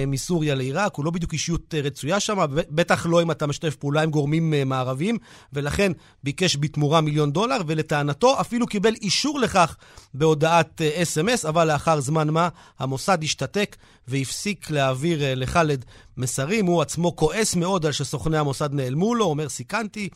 מסוריה 0.08 0.56
לעיראק, 0.56 0.96
הוא 0.96 1.06
לא 1.06 1.12
בדיוק 1.12 1.34
אישיות 1.34 1.74
רצויה 1.86 2.20
שם, 2.20 2.38
בטח 2.50 3.06
לא 3.06 3.22
אם 3.22 3.32
אתה 3.32 3.48
משתף 3.48 3.76
פעולה 3.76 4.02
עם 4.02 4.12
גורמים 4.12 4.54
אה, 4.54 4.66
מערביים, 4.66 5.18
ולכן 5.54 5.92
ביקש 6.24 6.58
בתמורה 6.58 7.02
מיליון 7.02 7.32
דולר, 7.32 7.58
ולטענתו 7.68 8.42
אפילו 8.42 8.68
קיבל 8.68 8.94
אישור 9.02 9.40
לכך 9.40 9.76
בהודעת 10.14 10.82
אה, 10.82 11.02
אס.אם.אס, 11.02 11.46
אבל 11.46 11.72
לאחר 11.72 12.00
זמן 12.00 12.30
מה 12.30 12.50
המוסד 12.80 13.24
השתתק 13.24 13.76
והפסיק 14.08 14.70
להעביר 14.70 15.24
אה, 15.24 15.36
לח'אלד 15.36 15.86
מסרים. 16.18 16.66
הוא 16.66 16.82
עצמו 16.82 17.16
כועס 17.16 17.56
מאוד 17.56 17.86
על 17.86 17.92
שסוכני 17.92 18.38
המוסד 18.38 18.74
נעלמו 18.74 19.16
לו, 19.16 19.26
אומר, 19.26 19.50
סיכנתי 19.50 20.10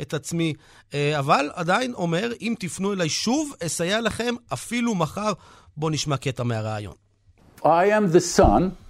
את 0.00 0.14
עצמי, 0.14 0.54
אה, 0.94 1.18
אבל 1.18 1.50
עדיין 1.54 1.94
אומר, 1.94 2.32
אם 2.40 2.54
תפנו 2.58 2.92
אליי 2.92 3.08
שוב, 3.08 3.54
אסייע 3.66 4.00
לכם 4.00 4.34
אפילו 4.52 4.94
מחר. 4.94 5.32
בואו 5.76 5.90
נשמע 5.90 6.16
קטע 6.16 6.42
מהראיון. 6.42 6.94
I 7.62 7.86
am 7.98 8.12
the 8.12 8.20
son 8.20 8.83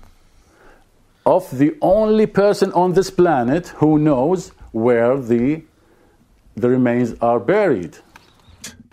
of 1.26 1.58
the 1.58 1.78
only 1.82 2.26
person 2.26 2.72
on 2.74 2.94
this 2.94 3.10
planet 3.12 3.68
who 3.80 4.00
knows 4.00 4.52
where 4.72 5.20
the, 5.20 5.62
the 6.56 6.70
remains 6.70 7.14
are 7.22 7.40
buried. 7.40 7.98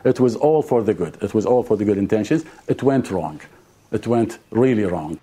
It 0.04 0.20
was 0.20 0.36
all 0.36 0.62
for 0.62 0.82
the 0.82 0.94
good. 0.94 1.18
It 1.22 1.34
was 1.34 1.44
all 1.46 1.62
for 1.62 1.76
the 1.76 1.84
good 1.84 1.98
intentions. 1.98 2.44
It 2.68 2.82
went 2.82 3.10
wrong. 3.10 3.40
It 3.90 4.06
went 4.06 4.38
really 4.50 4.84
wrong. 4.84 5.18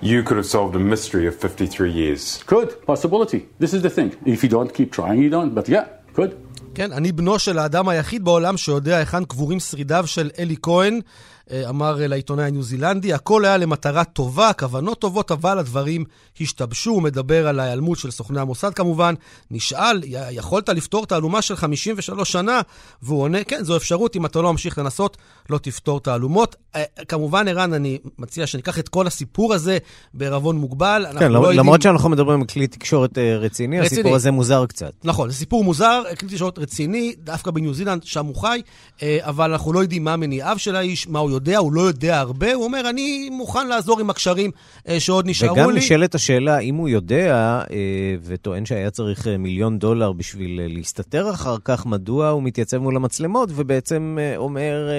You 0.00 0.22
could 0.22 0.36
have 0.36 0.46
solved 0.46 0.74
a 0.76 0.78
mystery 0.78 1.26
of 1.26 1.34
53 1.36 1.90
years. 1.90 2.42
Could, 2.46 2.84
possibility. 2.86 3.48
This 3.58 3.72
is 3.74 3.82
the 3.82 3.90
thing. 3.90 4.16
If 4.26 4.42
you 4.42 4.48
don't 4.48 4.72
keep 4.72 4.92
trying, 4.92 5.22
you 5.22 5.30
don't. 5.30 5.54
But 5.54 5.68
yeah, 5.68 5.86
could. 6.14 6.36
כן, 6.74 6.92
אני 6.92 7.12
בנו 7.12 7.38
של 7.38 7.58
האדם 7.58 7.88
היחיד 7.88 8.24
בעולם 8.24 8.56
שיודע 8.56 8.96
היכן 8.96 9.24
קבורים 9.24 9.60
שרידיו 9.60 10.06
של 10.06 10.30
אלי 10.38 10.56
כהן, 10.62 10.94
אה, 10.94 11.37
אמר 11.69 11.95
לעיתונאי 12.07 12.45
הניו 12.45 12.63
זילנדי. 12.63 13.13
הכל 13.13 13.45
היה 13.45 13.57
למטרה 13.57 14.03
טובה, 14.03 14.51
כוונות 14.53 14.99
טובות, 14.99 15.31
אבל 15.31 15.59
הדברים 15.59 16.03
השתבשו. 16.41 16.91
הוא 16.91 17.01
מדבר 17.01 17.47
על 17.47 17.59
ההיעלמות 17.59 17.97
של 17.97 18.11
סוכני 18.11 18.39
המוסד 18.39 18.73
כמובן. 18.73 19.13
נשאל, 19.51 20.01
"י- 20.03 20.31
יכולת 20.31 20.69
לפתור 20.69 21.05
תעלומה 21.05 21.41
של 21.41 21.55
53 21.55 22.31
שנה? 22.31 22.61
והוא 23.01 23.21
עונה, 23.21 23.43
כן, 23.43 23.63
זו 23.63 23.77
אפשרות, 23.77 24.15
אם 24.15 24.25
אתה 24.25 24.41
לא 24.41 24.51
ממשיך 24.51 24.77
לנסות, 24.77 25.17
לא 25.49 25.57
תפתור 25.57 25.99
תעלומות. 25.99 26.55
אה, 26.75 26.83
כמובן, 27.07 27.47
ערן, 27.47 27.73
אני 27.73 27.97
מציע 28.19 28.47
שניקח 28.47 28.79
את 28.79 28.89
כל 28.89 29.07
הסיפור 29.07 29.53
הזה 29.53 29.77
בערבון 30.13 30.55
מוגבל. 30.57 31.05
כן, 31.19 31.31
לא 31.31 31.39
יודעים- 31.39 31.59
למרות 31.59 31.81
שאנחנו 31.81 32.09
מדברים 32.09 32.41
על 32.41 32.47
כלי 32.47 32.67
תקשורת 32.67 33.17
אה, 33.17 33.37
רציני, 33.37 33.79
רציני. 33.79 33.85
הסיפור 34.01 34.15
הזה 34.15 34.31
מוזר 34.31 34.65
קצת. 34.65 34.91
נכון, 35.03 35.29
זה 35.29 35.35
סיפור 35.35 35.63
מוזר, 35.63 36.01
כלי 36.19 36.29
תקשורת 36.29 36.59
רציני, 36.59 37.13
דווקא 37.23 37.51
בניו 37.51 37.73
זילנד, 37.73 38.03
שם 38.03 38.25
הוא 38.25 38.35
חי, 38.35 38.61
אה, 39.03 39.17
אבל 39.21 39.51
אנחנו 39.51 39.73
לא 39.73 39.79
יודעים 39.79 40.03
מה 40.03 40.15
מניעיו 40.15 40.55
של 40.59 40.75
האיש, 40.75 41.07
מה 41.07 41.19
הוא 41.19 41.31
יודע, 41.31 41.38
הוא 41.57 41.73
לא 41.73 41.81
יודע 41.81 42.19
הרבה, 42.19 42.53
הוא 42.53 42.63
אומר, 42.63 42.89
אני 42.89 43.29
מוכן 43.31 43.67
לעזור 43.67 43.99
עם 43.99 44.09
הקשרים 44.09 44.51
אה, 44.87 44.99
שעוד 44.99 45.27
נשארו 45.27 45.55
לי. 45.55 45.61
וגם 45.61 45.75
נשאלת 45.75 46.15
השאלה, 46.15 46.59
אם 46.59 46.75
הוא 46.75 46.89
יודע, 46.89 47.61
אה, 47.71 48.15
וטוען 48.23 48.65
שהיה 48.65 48.91
צריך 48.91 49.27
אה, 49.27 49.37
מיליון 49.37 49.79
דולר 49.79 50.11
בשביל 50.11 50.61
להסתתר 50.67 51.31
אחר 51.31 51.55
כך, 51.65 51.85
מדוע 51.85 52.29
הוא 52.29 52.43
מתייצב 52.43 52.77
מול 52.77 52.95
המצלמות 52.95 53.49
ובעצם 53.55 54.17
אומר, 54.37 54.89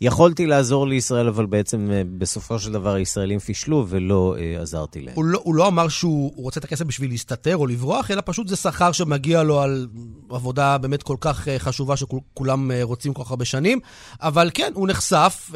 יכולתי 0.00 0.46
לעזור 0.46 0.86
לישראל, 0.86 1.28
אבל 1.28 1.46
בעצם 1.46 1.90
בסופו 2.18 2.58
של 2.58 2.72
דבר 2.72 2.94
הישראלים 2.94 3.38
פישלו 3.38 3.86
ולא 3.88 4.36
עזרתי 4.60 5.00
להם. 5.00 5.14
הוא 5.14 5.24
לא, 5.24 5.40
הוא 5.42 5.54
לא 5.54 5.68
אמר 5.68 5.88
שהוא 5.88 6.32
הוא 6.34 6.44
רוצה 6.44 6.60
את 6.60 6.64
הכסף 6.64 6.84
בשביל 6.84 7.10
להסתתר 7.10 7.56
או 7.56 7.66
לברוח, 7.66 8.10
אלא 8.10 8.22
פשוט 8.24 8.48
זה 8.48 8.56
שכר 8.56 8.92
שמגיע 8.92 9.42
לו 9.42 9.60
על 9.60 9.86
עבודה 10.30 10.78
באמת 10.78 11.02
כל 11.02 11.16
כך 11.20 11.48
חשובה 11.58 11.96
שכולם 11.96 12.70
רוצים 12.82 13.14
כל 13.14 13.24
כך 13.24 13.30
הרבה 13.30 13.44
שנים. 13.44 13.80
אבל 14.22 14.50
כן, 14.54 14.72
הוא 14.74 14.88
נחשף, 14.88 15.50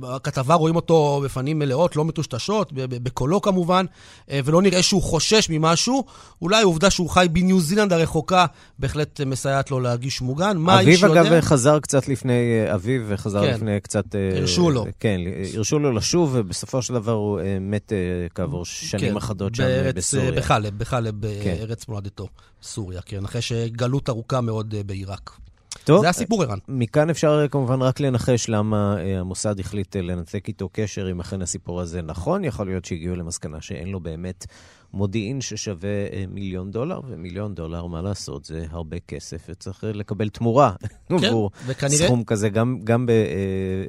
בכתבה 0.00 0.54
רואים 0.54 0.76
אותו 0.76 1.20
בפנים 1.24 1.58
מלאות, 1.58 1.96
לא 1.96 2.04
מטושטשות, 2.04 2.72
בקולו 2.74 3.40
כמובן, 3.40 3.86
אה, 4.30 4.40
ולא 4.44 4.62
נראה 4.62 4.82
שהוא 4.82 5.02
חושש 5.02 5.50
ממשהו. 5.50 6.04
אולי 6.42 6.60
העובדה 6.60 6.90
שהוא 6.90 7.10
חי 7.10 7.26
בניו 7.32 7.60
זילנד 7.60 7.92
הרחוקה 7.92 8.46
בהחלט 8.78 9.20
מסייעת 9.20 9.70
לו 9.70 9.80
להרגיש 9.80 10.20
מוגן. 10.20 10.56
מה 10.56 10.76
האיש 10.76 11.04
אביו, 11.04 11.16
יודע? 11.16 11.28
אגב, 11.36 11.40
חזר 11.40 11.80
קצת 11.80 12.08
לפני, 12.08 12.32
אה, 12.32 12.74
אביו 12.74 13.00
חזר 13.16 13.42
כן. 13.42 13.54
לפני 13.54 13.80
קצת... 13.80 14.14
אה, 14.14 14.38
הרשו 14.38 14.70
לו. 14.70 14.84
כן, 15.00 15.20
הרשו 15.54 15.78
לו 15.78 15.92
לשוב, 15.92 16.30
ובסופו 16.32 16.82
של 16.82 16.94
דבר 16.94 17.12
הוא 17.12 17.40
מת 17.60 17.92
כעבור 18.34 18.64
שנים 18.64 19.10
כן, 19.10 19.16
אחדות 19.16 19.54
שם 19.54 19.62
בארץ, 19.62 19.94
בסוריה. 19.94 20.32
בחלב, 20.32 20.78
בחלב, 20.78 21.14
כן. 21.42 21.54
בארץ 21.58 21.88
מולדתו, 21.88 22.28
סוריה, 22.62 23.00
כן, 23.02 23.24
אחרי 23.24 23.42
שגלות 23.42 24.08
ארוכה 24.08 24.40
מאוד 24.40 24.74
בעיראק. 24.86 25.41
טוב, 25.84 26.02
זה 26.02 26.08
הסיפור, 26.08 26.42
ערן. 26.42 26.58
מכאן 26.68 27.10
אפשר 27.10 27.40
אה, 27.42 27.48
כמובן 27.48 27.82
רק 27.82 28.00
לנחש 28.00 28.48
למה 28.48 28.96
אה, 28.98 29.20
המוסד 29.20 29.60
החליט 29.60 29.96
אה, 29.96 30.02
לנתק 30.02 30.48
איתו 30.48 30.68
קשר, 30.72 31.10
אם 31.10 31.20
אכן 31.20 31.42
הסיפור 31.42 31.80
הזה 31.80 32.02
נכון. 32.02 32.44
יכול 32.44 32.66
להיות 32.66 32.84
שהגיעו 32.84 33.16
למסקנה 33.16 33.60
שאין 33.60 33.88
לו 33.88 34.00
באמת 34.00 34.46
מודיעין 34.92 35.40
ששווה 35.40 35.88
מיליון 36.28 36.70
דולר, 36.70 37.00
ומיליון 37.08 37.54
דולר, 37.54 37.86
מה 37.86 38.02
לעשות, 38.02 38.44
זה 38.44 38.66
הרבה 38.70 38.96
כסף, 39.08 39.46
וצריך 39.48 39.84
לקבל 39.84 40.28
תמורה 40.28 40.72
עבור 41.10 41.50
וכנראה- 41.66 42.06
סכום 42.06 42.24
כזה, 42.24 42.48
גם, 42.48 42.78
גם 42.84 43.06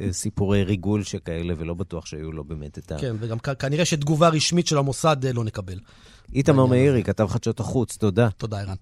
בסיפורי 0.09 0.63
ריגול 0.63 1.03
שכאלה, 1.03 1.53
ולא 1.57 1.73
בטוח 1.73 2.05
שהיו 2.05 2.31
לו 2.31 2.43
באמת 2.43 2.77
את 2.77 2.91
ה... 2.91 2.97
כן, 2.99 3.15
וגם 3.19 3.39
כנראה 3.39 3.85
שתגובה 3.85 4.29
רשמית 4.29 4.67
של 4.67 4.77
המוסד 4.77 5.17
לא 5.33 5.43
נקבל. 5.43 5.79
איתמר 6.33 6.65
מאירי, 6.65 7.03
כתב 7.03 7.27
חדשות 7.29 7.59
החוץ, 7.59 7.97
תודה. 7.97 8.29
תודה, 8.37 8.59
ערן. 8.59 8.75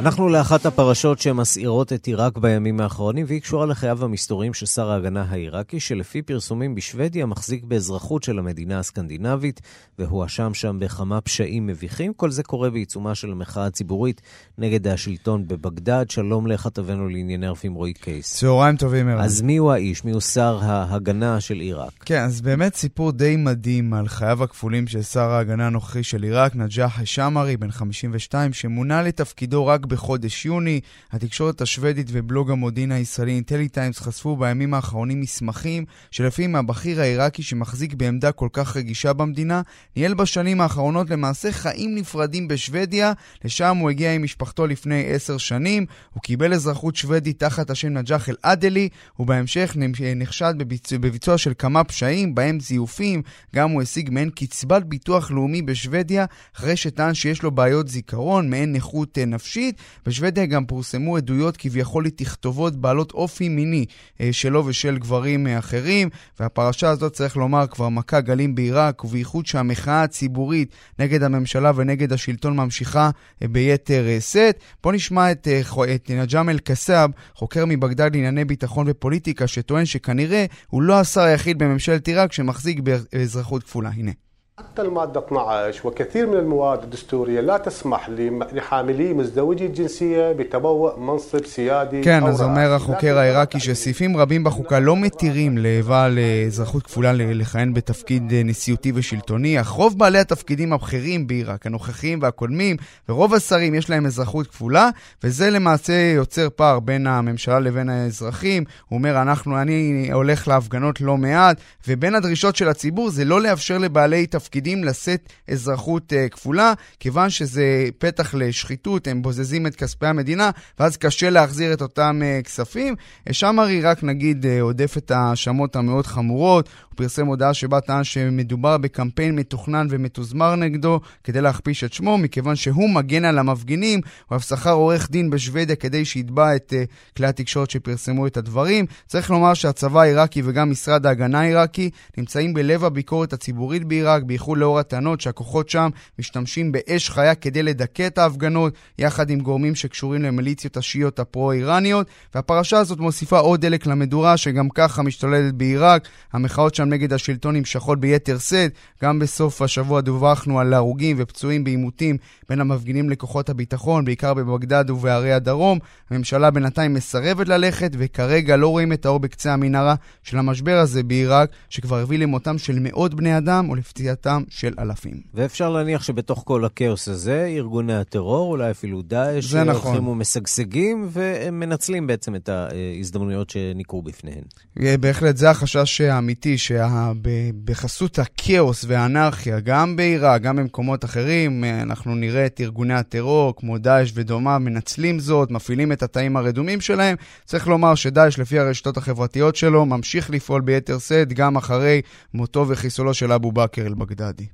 אנחנו 0.00 0.28
לאחת 0.28 0.66
הפרשות 0.66 1.18
שמסעירות 1.18 1.92
את 1.92 2.06
עיראק 2.06 2.38
בימים 2.38 2.80
האחרונים, 2.80 3.24
והיא 3.28 3.40
קשורה 3.40 3.66
לחייו 3.66 4.04
המסתוריים 4.04 4.54
של 4.54 4.66
שר 4.66 4.90
ההגנה 4.90 5.24
העיראקי, 5.28 5.80
שלפי 5.80 6.22
פרסומים 6.22 6.74
בשוודיה 6.74 7.26
מחזיק 7.26 7.64
באזרחות 7.64 8.22
של 8.22 8.38
המדינה 8.38 8.78
הסקנדינבית, 8.78 9.60
והואשם 9.98 10.54
שם 10.54 10.76
בכמה 10.80 11.20
פשעים 11.20 11.66
מביכים. 11.66 12.12
כל 12.12 12.30
זה 12.30 12.42
קורה 12.42 12.70
בעיצומה 12.70 13.14
של 13.14 13.32
המחאה 13.32 13.66
הציבורית 13.66 14.20
נגד 14.58 14.88
השלטון 14.88 15.48
בבגדד. 15.48 16.04
שלום 16.08 16.46
לכתבנו 16.46 17.08
לענייני 17.08 17.46
ערבים 17.46 17.74
רועי 17.74 17.92
קייס. 17.92 18.34
צהריים 18.34 18.76
טובים, 18.76 19.08
ערן. 19.08 19.20
אז 19.20 19.42
מי 19.42 19.56
הוא 19.56 19.72
האיש? 19.72 20.04
מי 20.04 20.10
הוא 20.10 20.20
שר 20.20 20.58
ההגנה 20.62 21.40
של 21.40 21.54
עיראק? 21.54 21.92
כן, 22.04 22.22
אז 22.22 22.40
באמת 22.40 22.74
סיפור 22.74 23.12
די 23.12 23.36
מדהים 23.36 23.94
על 23.94 24.08
חייו 24.08 24.44
הכפולים 24.44 24.86
של 24.86 25.02
שר 25.02 25.30
ההגנה 25.30 25.66
הנוכחי 25.66 26.02
של 26.02 26.22
עיראק, 26.22 26.56
נג'אח 26.56 27.00
א-שמארי, 27.00 27.56
בן 27.56 27.70
52, 27.70 28.52
שמונה 28.52 29.02
לתפקידו 29.02 29.66
רק 29.66 29.87
בחודש 29.88 30.46
יוני. 30.46 30.80
התקשורת 31.12 31.60
השוודית 31.60 32.06
ובלוג 32.12 32.50
המודיעין 32.50 32.92
הישראלי 32.92 33.32
אינטלי 33.32 33.68
טיימס 33.68 33.98
חשפו 33.98 34.36
בימים 34.36 34.74
האחרונים 34.74 35.20
מסמכים 35.20 35.84
שלפיהם 36.10 36.56
הבכיר 36.56 37.00
העיראקי 37.00 37.42
שמחזיק 37.42 37.94
בעמדה 37.94 38.32
כל 38.32 38.48
כך 38.52 38.76
רגישה 38.76 39.12
במדינה, 39.12 39.62
ניהל 39.96 40.14
בשנים 40.14 40.60
האחרונות 40.60 41.10
למעשה 41.10 41.52
חיים 41.52 41.94
נפרדים 41.94 42.48
בשוודיה, 42.48 43.12
לשם 43.44 43.76
הוא 43.76 43.90
הגיע 43.90 44.14
עם 44.14 44.22
משפחתו 44.22 44.66
לפני 44.66 45.04
עשר 45.06 45.38
שנים, 45.38 45.86
הוא 46.14 46.22
קיבל 46.22 46.54
אזרחות 46.54 46.96
שוודית 46.96 47.38
תחת 47.38 47.70
השם 47.70 47.88
נג'אח 47.88 48.28
אל-עדלי, 48.28 48.88
ובהמשך 49.18 49.76
נחשד 50.16 50.54
בביצוע, 50.58 50.98
בביצוע 50.98 51.38
של 51.38 51.52
כמה 51.58 51.84
פשעים, 51.84 52.34
בהם 52.34 52.60
זיופים, 52.60 53.22
גם 53.54 53.70
הוא 53.70 53.82
השיג 53.82 54.10
מעין 54.10 54.30
קצבת 54.30 54.82
ביטוח 54.82 55.30
לאומי 55.30 55.62
בשוודיה, 55.62 56.24
אחרי 56.56 56.76
שטען 56.76 57.14
שיש 57.14 57.42
לו 57.42 57.50
בעיות 57.50 57.88
זיכרון, 57.88 58.50
מעין 58.50 58.72
נכות 58.72 59.18
אה, 59.18 59.24
נפשית. 59.24 59.77
בשוודיה 60.06 60.46
גם 60.46 60.66
פורסמו 60.66 61.16
עדויות 61.16 61.56
כביכול 61.56 62.06
לתכתובות 62.06 62.76
בעלות 62.76 63.12
אופי 63.12 63.48
מיני 63.48 63.84
אה, 64.20 64.28
שלו 64.32 64.66
ושל 64.66 64.98
גברים 64.98 65.46
אה, 65.46 65.58
אחרים, 65.58 66.08
והפרשה 66.40 66.90
הזאת, 66.90 67.12
צריך 67.12 67.36
לומר, 67.36 67.66
כבר 67.66 67.88
מכה 67.88 68.20
גלים 68.20 68.54
בעיראק, 68.54 69.04
ובייחוד 69.04 69.46
שהמחאה 69.46 70.02
הציבורית 70.02 70.72
נגד 70.98 71.22
הממשלה 71.22 71.72
ונגד 71.74 72.12
השלטון 72.12 72.56
ממשיכה 72.56 73.10
אה, 73.42 73.48
ביתר 73.48 74.06
שאת. 74.20 74.60
בואו 74.82 74.94
נשמע 74.94 75.32
את, 75.32 75.48
את 75.94 76.10
נג'אם 76.10 76.48
אל-קסאב, 76.48 77.10
חוקר 77.34 77.64
מבגדד 77.66 78.10
לענייני 78.14 78.44
ביטחון 78.44 78.86
ופוליטיקה, 78.88 79.46
שטוען 79.46 79.84
שכנראה 79.84 80.46
הוא 80.68 80.82
לא 80.82 81.00
השר 81.00 81.20
היחיד 81.20 81.58
בממשלת 81.58 82.08
עיראק 82.08 82.32
שמחזיק 82.32 82.80
באזרחות 82.80 83.62
כפולה. 83.62 83.90
הנה. 83.90 84.27
حتى 84.59 84.81
المادة 84.81 85.19
12 85.19 85.87
وكثير 85.87 86.27
من 86.27 86.37
المواد 86.37 86.83
الدستورية 86.83 87.41
لا 87.41 87.57
تسمح 87.57 88.09
لم- 88.09 88.43
لحاملي 88.53 89.13
مزدوجي 89.13 89.65
الجنسية 89.65 90.31
بتبوء 90.31 90.99
منصب 90.99 91.45
سيادي 91.45 92.01
כן, 92.03 92.23
أو 92.23 92.27
אז 92.29 92.41
אומר 92.41 92.61
رئاسي. 92.71 92.75
החוקר 92.75 93.17
העיראקי 93.17 93.59
שסעיפים 93.59 94.17
רבים 94.17 94.43
בחוקה 94.43 94.79
לא 94.79 94.97
מתירים 94.97 95.57
לבעל 95.57 96.19
אה, 96.19 96.43
אזרחות 96.47 96.83
כפולה 96.83 97.13
ל- 97.13 97.41
לכהן 97.41 97.73
בתפקיד 97.73 98.33
אה, 98.33 98.41
נשיאותי 98.45 98.91
ושלטוני, 98.95 99.61
אך 99.61 99.67
רוב 99.69 99.99
בעלי 99.99 100.19
התפקידים 100.19 100.73
הבכירים 100.73 101.27
בעיראק, 101.27 101.65
הנוכחיים 101.65 102.19
והקודמים, 102.21 102.75
ורוב 103.09 103.33
השרים 103.33 103.75
יש 103.75 103.89
להם 103.89 104.05
אזרחות 104.05 104.47
כפולה, 104.47 104.89
וזה 105.23 105.49
למעשה 105.49 105.93
יוצר 106.15 106.47
פער 106.55 106.79
בין 106.79 107.07
הממשלה 107.07 107.59
לבין 107.59 107.89
האזרחים. 107.89 108.63
הוא 108.89 108.97
אומר, 108.97 109.21
אנחנו, 109.21 109.61
אני 109.61 110.09
הולך 110.13 110.47
להפגנות 110.47 111.01
לא 111.01 111.17
מעט, 111.17 111.57
ובין 111.87 112.15
הדרישות 112.15 112.55
של 112.55 112.69
הציבור 112.69 113.09
זה 113.09 113.25
לא 113.25 113.41
לאפשר 113.41 113.77
לבעלי 113.77 114.25
תפקידים 114.27 114.46
לשאת 114.84 115.32
אזרחות 115.50 116.12
אה, 116.12 116.28
כפולה, 116.28 116.72
כיוון 117.00 117.30
שזה 117.30 117.88
פתח 117.98 118.34
לשחיתות, 118.34 119.06
הם 119.06 119.22
בוזזים 119.22 119.66
את 119.66 119.76
כספי 119.76 120.06
המדינה, 120.06 120.50
ואז 120.78 120.96
קשה 120.96 121.30
להחזיר 121.30 121.72
את 121.72 121.82
אותם 121.82 122.20
אה, 122.24 122.40
כספים. 122.44 122.94
אה, 123.28 123.32
שמרי 123.32 123.80
רק 123.80 124.02
נגיד 124.02 124.46
הודף 124.60 124.96
את 124.96 125.10
ההאשמות 125.10 125.76
המאוד 125.76 126.06
חמורות, 126.06 126.68
פרסם 126.98 127.26
הודעה 127.26 127.54
שבה 127.54 127.80
טען 127.80 128.04
שמדובר 128.04 128.78
בקמפיין 128.78 129.36
מתוכנן 129.36 129.86
ומתוזמר 129.90 130.56
נגדו 130.56 131.00
כדי 131.24 131.40
להכפיש 131.40 131.84
את 131.84 131.92
שמו, 131.92 132.18
מכיוון 132.18 132.56
שהוא 132.56 132.90
מגן 132.90 133.24
על 133.24 133.38
המפגינים, 133.38 134.00
הוא 134.28 134.36
אף 134.36 134.44
שכר 134.44 134.72
עורך 134.72 135.10
דין 135.10 135.30
בשוודיה 135.30 135.76
כדי 135.76 136.04
שיתבע 136.04 136.56
את 136.56 136.72
אה, 136.76 136.84
כלי 137.16 137.26
התקשורת 137.26 137.70
שפרסמו 137.70 138.26
את 138.26 138.36
הדברים. 138.36 138.86
צריך 139.06 139.30
לומר 139.30 139.54
שהצבא 139.54 140.00
העיראקי 140.00 140.42
וגם 140.44 140.70
משרד 140.70 141.06
ההגנה 141.06 141.40
העיראקי 141.40 141.90
נמצאים 142.16 142.54
בלב 142.54 142.84
הביקורת 142.84 143.32
הציבורית 143.32 143.84
בעיראק, 143.84 144.22
בייחוד 144.22 144.58
לאור 144.58 144.78
הטענות 144.78 145.20
שהכוחות 145.20 145.68
שם 145.68 145.88
משתמשים 146.18 146.72
באש 146.72 147.10
חיה 147.10 147.34
כדי 147.34 147.62
לדכא 147.62 148.06
את 148.06 148.18
ההפגנות, 148.18 148.74
יחד 148.98 149.30
עם 149.30 149.40
גורמים 149.40 149.74
שקשורים 149.74 150.22
למיליציות 150.22 150.76
השיעיות 150.76 151.18
הפרו-איראניות, 151.18 152.06
והפרשה 152.34 152.78
הזאת 152.78 152.98
מוסיפה 152.98 153.38
עוד 153.38 153.60
דלק 153.60 153.86
למדורה 153.86 154.36
שגם 154.36 154.68
ככה 154.68 155.02
משתוללת 155.02 155.54
בעיראק. 155.54 156.08
המחאות 156.32 156.74
שם 156.74 156.87
נגד 156.88 157.12
השלטון 157.12 157.56
נמשכות 157.56 158.00
ביתר 158.00 158.38
שאת. 158.38 158.72
גם 159.02 159.18
בסוף 159.18 159.62
השבוע 159.62 160.00
דווחנו 160.00 160.60
על 160.60 160.74
הרוגים 160.74 161.16
ופצועים 161.18 161.64
בעימותים 161.64 162.16
בין 162.48 162.60
המפגינים 162.60 163.10
לכוחות 163.10 163.48
הביטחון, 163.48 164.04
בעיקר 164.04 164.34
בבגדד 164.34 164.90
ובערי 164.90 165.32
הדרום. 165.32 165.78
הממשלה 166.10 166.50
בינתיים 166.50 166.94
מסרבת 166.94 167.48
ללכת, 167.48 167.90
וכרגע 167.98 168.56
לא 168.56 168.68
רואים 168.68 168.92
את 168.92 169.06
האור 169.06 169.18
בקצה 169.18 169.52
המנהרה 169.52 169.94
של 170.22 170.38
המשבר 170.38 170.78
הזה 170.78 171.02
בעיראק, 171.02 171.50
שכבר 171.68 171.98
הביא 171.98 172.18
למותם 172.18 172.58
של 172.58 172.78
מאות 172.80 173.14
בני 173.14 173.38
אדם 173.38 173.70
ולפציעתם 173.70 174.42
של 174.48 174.74
אלפים. 174.78 175.20
ואפשר 175.34 175.70
להניח 175.70 176.02
שבתוך 176.02 176.42
כל 176.46 176.64
הכאוס 176.64 177.08
הזה, 177.08 177.46
ארגוני 177.56 177.94
הטרור, 177.94 178.50
אולי 178.50 178.70
אפילו 178.70 179.02
דאעש, 179.02 179.44
זה 179.44 179.64
נכון. 179.64 180.08
ומשגשגים, 180.08 181.08
והם 181.10 181.60
מנצלים 181.60 182.06
בעצם 182.06 182.34
את 182.34 182.48
ההזדמנויות 182.48 183.50
שניקרו 183.50 184.02
בפניהן. 184.02 184.42
אה, 184.80 184.96
בהחלט, 184.96 185.36
זה 185.36 185.50
החשש 185.50 186.00
האמיתי, 186.00 186.58
שבחסות 186.78 188.18
הכאוס 188.18 188.84
והאנרכיה, 188.88 189.60
גם 189.60 189.96
בעיראק, 189.96 190.42
גם 190.42 190.56
במקומות 190.56 191.04
אחרים, 191.04 191.64
אה, 191.64 191.82
אנחנו 191.82 192.14
נראה 192.14 192.46
את 192.46 192.60
ארגוני 192.60 192.94
הטרור, 192.94 193.54
כמו 193.56 193.78
דאעש 193.78 194.10
ודומיו, 194.14 194.58
מנצלים 194.60 195.18
זאת, 195.18 195.50
מפעילים 195.50 195.92
את 195.92 196.02
התאים 196.02 196.36
הרדומים 196.36 196.80
שלהם. 196.80 197.16
צריך 197.44 197.68
לומר 197.68 197.94
שדאעש, 197.94 198.38
לפי 198.38 198.58
הרשתות 198.58 198.96
החברתיות 198.96 199.56
שלו, 199.56 199.86
ממשיך 199.86 200.30
לפעול 200.30 200.60
ביתר 200.60 200.98
שאת, 200.98 201.32
גם 201.32 201.56
אחרי 201.56 202.02
מותו 202.34 202.64
וחיסולו 202.68 203.14
של 203.14 203.32
אבו 203.32 203.52
בכר 203.52 203.86
אל-בגדדי. 203.86 204.46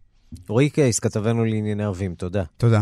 רועי 0.49 0.71
קייס, 0.71 0.99
כתבנו 0.99 1.45
לענייני 1.45 1.85
ערבים, 1.85 2.15
תודה. 2.15 2.43
תודה. 2.57 2.81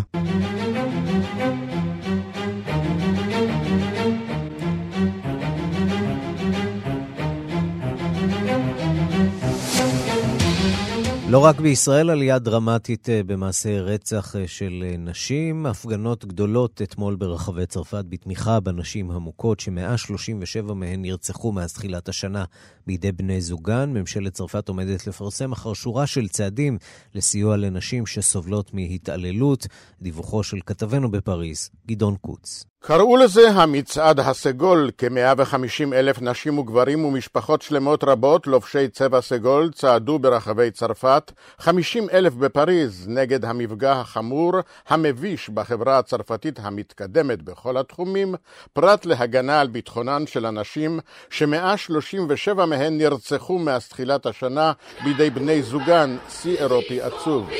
לא 11.32 11.38
רק 11.38 11.60
בישראל 11.60 12.10
עלייה 12.10 12.38
דרמטית 12.38 13.08
אה, 13.08 13.22
במעשי 13.22 13.78
רצח 13.78 14.36
אה, 14.36 14.48
של 14.48 14.84
אה, 14.86 14.96
נשים, 14.98 15.66
הפגנות 15.66 16.24
גדולות 16.24 16.82
אתמול 16.82 17.16
ברחבי 17.16 17.66
צרפת 17.66 18.04
בתמיכה 18.08 18.60
בנשים 18.60 19.10
המוכות, 19.10 19.60
ש-137 19.60 20.72
מהן 20.74 21.02
נרצחו 21.02 21.52
מאז 21.52 21.72
תחילת 21.72 22.08
השנה 22.08 22.44
בידי 22.86 23.12
בני 23.12 23.40
זוגן. 23.40 23.90
ממשלת 23.92 24.32
צרפת 24.32 24.68
עומדת 24.68 25.06
לפרסם 25.06 25.52
אחר 25.52 25.72
שורה 25.72 26.06
של 26.06 26.28
צעדים 26.28 26.78
לסיוע 27.14 27.56
לנשים 27.56 28.06
שסובלות 28.06 28.74
מהתעללות. 28.74 29.66
דיווחו 30.02 30.42
של 30.42 30.58
כתבנו 30.66 31.10
בפריז, 31.10 31.70
גדעון 31.86 32.16
קוץ. 32.16 32.71
קראו 32.84 33.16
לזה 33.16 33.50
המצעד 33.50 34.20
הסגול, 34.20 34.90
כ-150 34.98 35.94
אלף 35.94 36.22
נשים 36.22 36.58
וגברים 36.58 37.04
ומשפחות 37.04 37.62
שלמות 37.62 38.04
רבות 38.04 38.46
לובשי 38.46 38.88
צבע 38.88 39.20
סגול 39.20 39.70
צעדו 39.72 40.18
ברחבי 40.18 40.70
צרפת, 40.70 41.32
50 41.58 42.10
אלף 42.12 42.34
בפריז 42.34 43.08
נגד 43.08 43.44
המפגע 43.44 43.92
החמור, 43.92 44.52
המביש 44.88 45.48
בחברה 45.48 45.98
הצרפתית 45.98 46.58
המתקדמת 46.62 47.42
בכל 47.42 47.76
התחומים, 47.76 48.34
פרט 48.72 49.06
להגנה 49.06 49.60
על 49.60 49.68
ביטחונן 49.68 50.26
של 50.26 50.46
הנשים, 50.46 51.00
ש-137 51.30 52.54
מהן 52.54 52.98
נרצחו 52.98 53.58
מאז 53.58 53.88
תחילת 53.88 54.26
השנה 54.26 54.72
בידי 55.04 55.30
בני 55.30 55.62
זוגן, 55.62 56.16
שיא 56.30 56.56
אירופי 56.58 57.00
עצוב. 57.00 57.50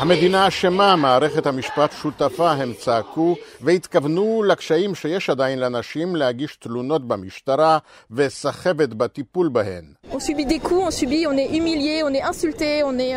המדינה 0.00 0.48
אשמה, 0.48 0.96
מערכת 0.96 1.46
המשפט 1.46 1.92
שותפה, 2.02 2.50
הם 2.50 2.72
צעקו, 2.72 3.36
והתכוונו 3.60 4.42
לקשיים 4.46 4.94
שיש 4.94 5.30
עדיין 5.30 5.58
לנשים 5.58 6.16
להגיש 6.16 6.56
תלונות 6.56 7.08
במשטרה 7.08 7.78
וסחבת 8.10 8.88
בטיפול 8.88 9.48
בהן. 9.48 9.84
On 10.12 10.18
subit 10.18 10.46
des 10.46 10.58
coups, 10.58 10.84
on 10.88 10.90
subit, 10.90 11.26
on 11.26 11.36
est 11.36 11.50
humilié, 11.56 12.02
on 12.02 12.14
est 12.14 12.22
insulté, 12.22 12.82
on 12.82 12.98
est, 12.98 13.14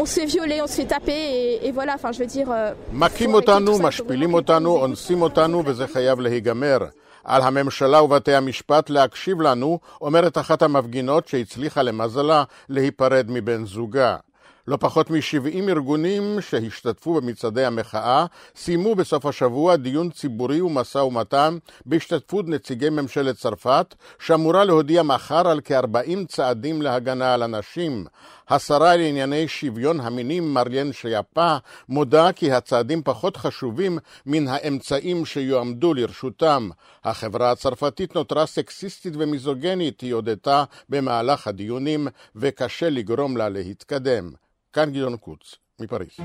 on 0.00 0.06
se 0.06 0.14
fait 0.20 0.26
violer, 0.26 0.60
on 0.62 0.66
se 0.66 0.76
fait 0.80 0.90
taper, 0.94 1.22
et, 1.38 1.68
et 1.68 1.72
voilà, 1.72 1.94
enfin 1.94 2.10
je 2.12 2.18
veux 2.18 2.26
dire... 2.26 2.48
מכים 2.92 3.34
אותנו, 3.34 3.78
משפילים 3.78 4.34
אותנו, 4.34 4.76
אונסים 4.76 5.22
אותנו, 5.22 5.62
וזה 5.66 5.86
חייב 5.86 6.20
להיגמר. 6.20 6.78
על 7.24 7.42
הממשלה 7.42 8.02
ובתי 8.02 8.34
המשפט 8.34 8.90
להקשיב 8.90 9.40
לנו, 9.40 9.78
אומרת 10.00 10.38
אחת 10.38 10.62
המפגינות 10.62 11.28
שהצליחה 11.28 11.82
למזלה 11.82 12.44
להיפרד 12.68 13.26
מבן 13.28 13.64
זוגה. 13.64 14.16
לא 14.68 14.76
פחות 14.76 15.10
מ-70 15.10 15.68
ארגונים 15.68 16.40
שהשתתפו 16.40 17.14
במצעדי 17.14 17.64
המחאה 17.64 18.26
סיימו 18.56 18.94
בסוף 18.94 19.26
השבוע 19.26 19.76
דיון 19.76 20.10
ציבורי 20.10 20.60
ומשא 20.60 20.98
ומתן 20.98 21.58
בהשתתפות 21.86 22.48
נציגי 22.48 22.90
ממשלת 22.90 23.36
צרפת, 23.36 23.94
שאמורה 24.18 24.64
להודיע 24.64 25.02
מחר 25.02 25.48
על 25.48 25.60
כ-40 25.64 26.26
צעדים 26.28 26.82
להגנה 26.82 27.34
על 27.34 27.42
הנשים. 27.42 28.06
השרה 28.48 28.96
לענייני 28.96 29.48
שוויון 29.48 30.00
המינים 30.00 30.54
מריאן 30.54 30.92
שיאפה 30.92 31.56
מודה 31.88 32.32
כי 32.32 32.52
הצעדים 32.52 33.02
פחות 33.02 33.36
חשובים 33.36 33.98
מן 34.26 34.48
האמצעים 34.48 35.24
שיועמדו 35.24 35.94
לרשותם. 35.94 36.68
החברה 37.04 37.50
הצרפתית 37.50 38.14
נותרה 38.14 38.46
סקסיסטית 38.46 39.14
ומיזוגנית, 39.16 40.00
היא 40.00 40.14
הודתה 40.14 40.64
במהלך 40.88 41.46
הדיונים, 41.46 42.08
וקשה 42.36 42.90
לגרום 42.90 43.36
לה 43.36 43.48
להתקדם. 43.48 44.30
כאן 44.76 44.90
גדעון 44.90 45.16
קוץ, 45.16 45.54
מפריז. 45.80 46.16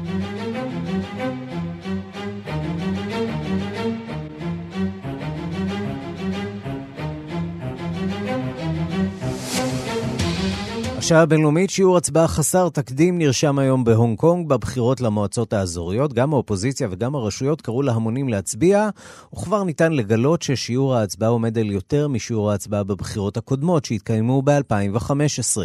השעה 11.12 11.24
הבינלאומית, 11.24 11.70
שיעור 11.70 11.97
הצבעה 11.97 12.28
חסר 12.28 12.70
תקדים 12.70 13.18
נרשם 13.18 13.59
היום 13.59 13.84
בהונג 13.84 14.18
קונג 14.18 14.49
בבחירות 14.49 15.01
למועצות 15.01 15.53
האזוריות. 15.53 16.14
גם 16.14 16.34
האופוזיציה 16.34 16.88
וגם 16.91 17.16
הרשויות 17.16 17.62
קראו 17.62 17.82
להמונים 17.82 18.30
להצביע, 18.30 18.89
וכבר 19.34 19.64
ניתן 19.64 19.93
לגלות 19.93 20.41
ששיעור 20.41 20.95
ההצבעה 20.95 21.30
עומד 21.30 21.57
על 21.57 21.72
יותר 21.72 22.07
משיעור 22.07 22.51
ההצבעה 22.51 22.84
בבחירות 22.84 23.38
הקודמות 23.38 23.86
שהתקיימו 23.86 24.41
ב-2015. 24.41 25.57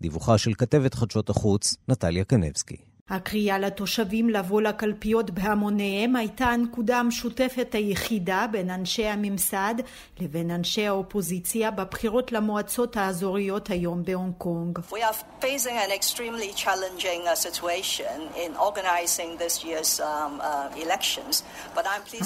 דיווחה 0.00 0.38
של 0.38 0.54
כתבת 0.54 0.94
חדשות 0.94 1.30
החוץ, 1.30 1.76
נטליה 1.88 2.24
קנבסקי. 2.24 2.87
הקריאה 3.10 3.58
לתושבים 3.58 4.30
לבוא 4.30 4.62
לקלפיות 4.62 5.30
בהמוניהם 5.30 6.16
הייתה 6.16 6.44
הנקודה 6.44 6.98
המשותפת 6.98 7.74
היחידה 7.74 8.46
בין 8.52 8.70
אנשי 8.70 9.06
הממסד 9.06 9.74
לבין 10.20 10.50
אנשי 10.50 10.86
האופוזיציה 10.86 11.70
בבחירות 11.70 12.32
למועצות 12.32 12.96
האזוריות 12.96 13.70
היום 13.70 14.04
בהונג 14.04 14.34
קונג. 14.38 14.78
Uh, 14.78 14.82
um, 14.82 14.94
uh, 20.40 20.78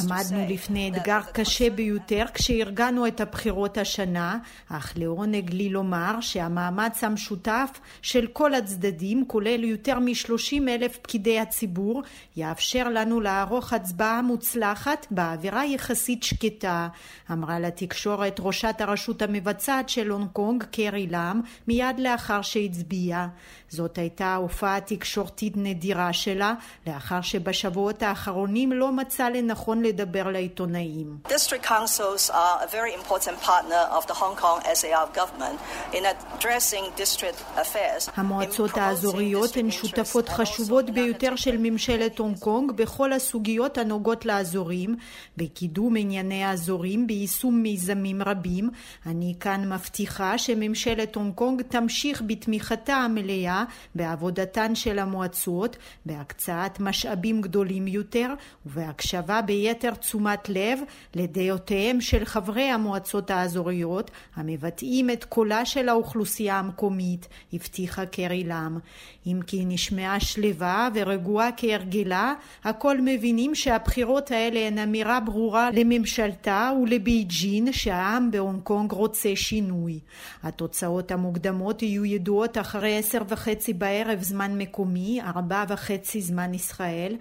עמדנו 0.05 0.47
לפני 0.49 0.91
אתגר 0.91 1.20
קשה 1.33 1.70
ביותר 1.70 2.24
כשארגנו 2.35 3.07
את 3.07 3.20
הבחירות 3.20 3.78
השנה, 3.78 4.39
אך 4.70 4.93
לעונג 4.97 5.51
לי 5.51 5.68
לומר 5.68 6.20
שהמאמץ 6.20 7.05
המשותף 7.05 7.80
של 8.03 8.26
כל 8.33 8.55
הצדדים, 8.55 9.24
כולל 9.26 9.64
יותר 9.64 9.99
מ-30 9.99 10.72
אלף 10.75 10.97
פקידי 10.97 11.41
הציבור, 11.41 12.03
יאפשר 12.37 12.89
לנו 12.89 13.20
לערוך 13.20 13.73
הצבעה 13.73 14.23
מוצלחת 14.23 15.07
באווירה 15.11 15.66
יחסית 15.66 16.23
שקטה, 16.23 16.89
אמרה 17.33 17.61
לתקשורת 17.61 18.37
ראשת 18.41 18.75
הרשות 18.81 19.23
המבצעת 19.23 19.89
של 19.89 20.11
הונג 20.11 20.29
קונג, 20.33 20.64
קרי 20.64 21.07
לאם, 21.07 21.41
מיד 21.68 21.99
לאחר 21.99 22.43
שהצביעה. 22.43 23.29
זאת 23.68 23.99
הייתה 23.99 24.35
הופעה 24.35 24.81
תקשורתית 24.81 25.53
נדירה 25.57 26.12
שלה, 26.12 26.55
לאחר 26.87 27.20
שבשבועות 27.20 28.03
האחרונים 28.03 28.73
לא 28.73 28.93
מצא 28.93 29.29
לנכון 29.29 29.83
לדבר 29.83 30.31
לעיתונאים. 30.31 31.18
District 31.29 31.64
councils 31.64 32.31
are 32.31 32.59
a 32.62 32.68
very 32.68 32.95
important 32.95 33.37
partner 33.47 33.83
of 33.99 34.07
the 34.07 34.14
Hong 34.14 34.37
Kong 34.37 34.61
SAR 34.75 35.07
government 35.14 35.59
in 35.93 36.03
addressing 36.05 36.85
district 36.97 37.39
affairs. 37.57 38.11
המועצות 38.16 38.77
האזוריות 38.77 39.57
הן 39.57 39.70
שותפות 39.70 40.29
חשובות 40.29 40.61
ביותר 40.70 41.36
של 41.36 41.56
ממשלת 41.58 42.18
הונג 42.18 42.38
קונג 42.38 42.72
בכל 42.72 43.12
הסוגיות 43.12 43.78
הנוגעות 43.78 44.26
לאזורים, 44.26 44.96
בקידום 45.36 45.96
ענייני 45.96 46.44
האזורים, 46.44 47.06
ביישום 47.06 47.62
מיזמים 47.62 48.22
רבים. 48.22 48.70
אני 49.06 49.34
כאן 49.40 49.72
מבטיחה 49.72 50.38
שממשלת 50.38 51.14
הונג 51.14 51.34
קונג 51.34 51.62
תמשיך 51.62 52.22
בתמיכתה 52.26 52.94
המלאה 52.94 53.64
בעבודתן 53.94 54.74
של 54.74 54.98
המועצות, 54.98 55.76
בהקצאת 56.06 56.80
משאבים 56.80 57.40
גדולים 57.40 57.88
יותר 57.88 58.34
ובהקשבה 58.66 59.42
ביתר 59.42 59.94
תשומת 59.94 60.48
לב 60.48 60.78
לדעותיהם 61.14 62.00
של 62.00 62.24
חברי 62.24 62.62
המועצות 62.70 63.30
האזוריות 63.30 64.10
המבטאים 64.36 65.10
את 65.10 65.24
קולה 65.24 65.64
של 65.64 65.88
האוכלוסייה 65.88 66.58
המקומית, 66.58 67.28
הבטיחה 67.52 68.06
קרי 68.06 68.44
לאם. 68.44 68.78
אם 69.26 69.40
כי 69.46 69.64
נשמעה 69.64 70.20
שלווה 70.53 70.88
ורגועה 70.94 71.48
כהרגלה, 71.57 72.34
הכל 72.64 73.00
מבינים 73.00 73.55
שהבחירות 73.55 74.30
האלה 74.30 74.61
הן 74.66 74.78
אמירה 74.78 75.20
ברורה 75.20 75.70
לממשלתה 75.70 76.70
ולבייג'ין 76.82 77.72
שהעם 77.72 78.30
בהונג 78.30 78.61
קונג 78.62 78.92
רוצה 78.92 79.36
שינוי. 79.36 79.98
התוצאות 80.42 81.11
המוקדמות 81.11 81.82
יהיו 81.82 82.05
ידועות 82.05 82.59
אחרי 82.59 82.98
עשר 82.98 83.22
וחצי 83.28 83.72
בערב 83.72 84.22
זמן 84.22 84.59
מקומי, 84.59 85.20
ארבע 85.22 85.64
וחצי 85.68 86.20
זמן 86.20 86.55
ישראל. 86.55 87.16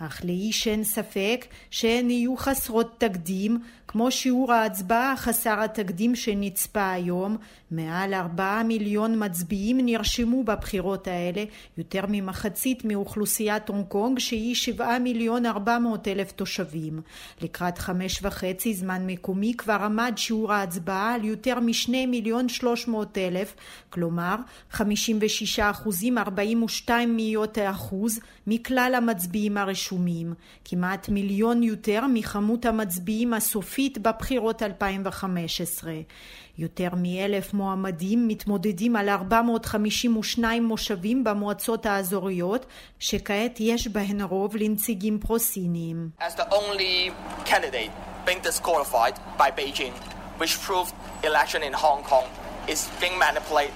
אך 0.00 0.24
לאיש 0.24 0.68
אין 0.68 0.84
ספק 0.84 1.46
שהן 1.70 2.10
יהיו 2.10 2.36
חסרות 2.36 2.94
תקדים, 2.98 3.58
כמו 3.88 4.10
שיעור 4.10 4.52
ההצבעה 4.52 5.16
חסר 5.16 5.60
התקדים 5.60 6.14
שנצפה 6.14 6.90
היום. 6.90 7.36
מעל 7.70 8.14
ארבעה 8.14 8.62
מיליון 8.62 9.24
מצביעים 9.24 9.78
נרשמו 9.82 10.44
בבחירות 10.44 11.08
האלה, 11.08 11.44
יותר 11.78 12.04
ממחצית 12.08 12.84
מאוכלוסיית 12.84 13.68
הונג 13.68 13.86
קונג 13.86 14.18
שהיא 14.18 14.54
שבעה 14.54 14.98
מיליון 14.98 15.46
ארבע 15.46 15.78
מאות 15.78 16.08
אלף 16.08 16.32
תושבים. 16.32 17.00
לקראת 17.42 17.78
חמש 17.78 18.18
וחצי 18.22 18.74
זמן 18.74 19.02
מקומי 19.06 19.54
כבר 19.58 19.78
עמד 19.84 20.12
שיעור 20.16 20.52
ההצבעה 20.52 21.14
על 21.14 21.24
יותר 21.24 21.60
משני 21.60 22.06
מיליון 22.06 22.48
שלוש 22.48 22.88
מאות 22.88 23.18
אלף, 23.18 23.54
כלומר 23.90 24.36
חמישים 24.70 25.18
ושישה 25.20 25.70
אחוזים 25.70 26.18
ארבעים 26.18 26.62
ושתיים 26.62 27.16
מאיות 27.16 27.58
האחוז 27.58 28.20
מכלל 28.46 28.92
המצביעים 28.96 29.56
הרשומים, 29.56 30.34
כמעט 30.64 31.08
מיליון 31.08 31.62
יותר 31.62 32.06
מכמות 32.06 32.64
המצביעים 32.64 33.34
הסופית 33.34 33.98
בבחירות 33.98 34.62
2015. 34.62 35.92
יותר 36.58 36.88
מאלף 36.96 37.54
מועמדים 37.54 38.28
מתמודדים 38.28 38.96
על 38.96 39.08
452 39.08 40.64
מושבים 40.64 41.24
במועצות 41.24 41.86
האזוריות, 41.86 42.66
שכעת 42.98 43.56
יש 43.60 43.88
בהן 43.88 44.20
רוב 44.20 44.56
לנציגים 44.56 45.20
Beijing, 49.56 49.94
which 50.40 50.54
proved 50.66 50.94
election 51.22 51.62
in 51.62 51.72
Hong 51.72 52.02
Kong 52.10 52.26
is 52.72 52.80
being 53.00 53.16
manipulated 53.18 53.74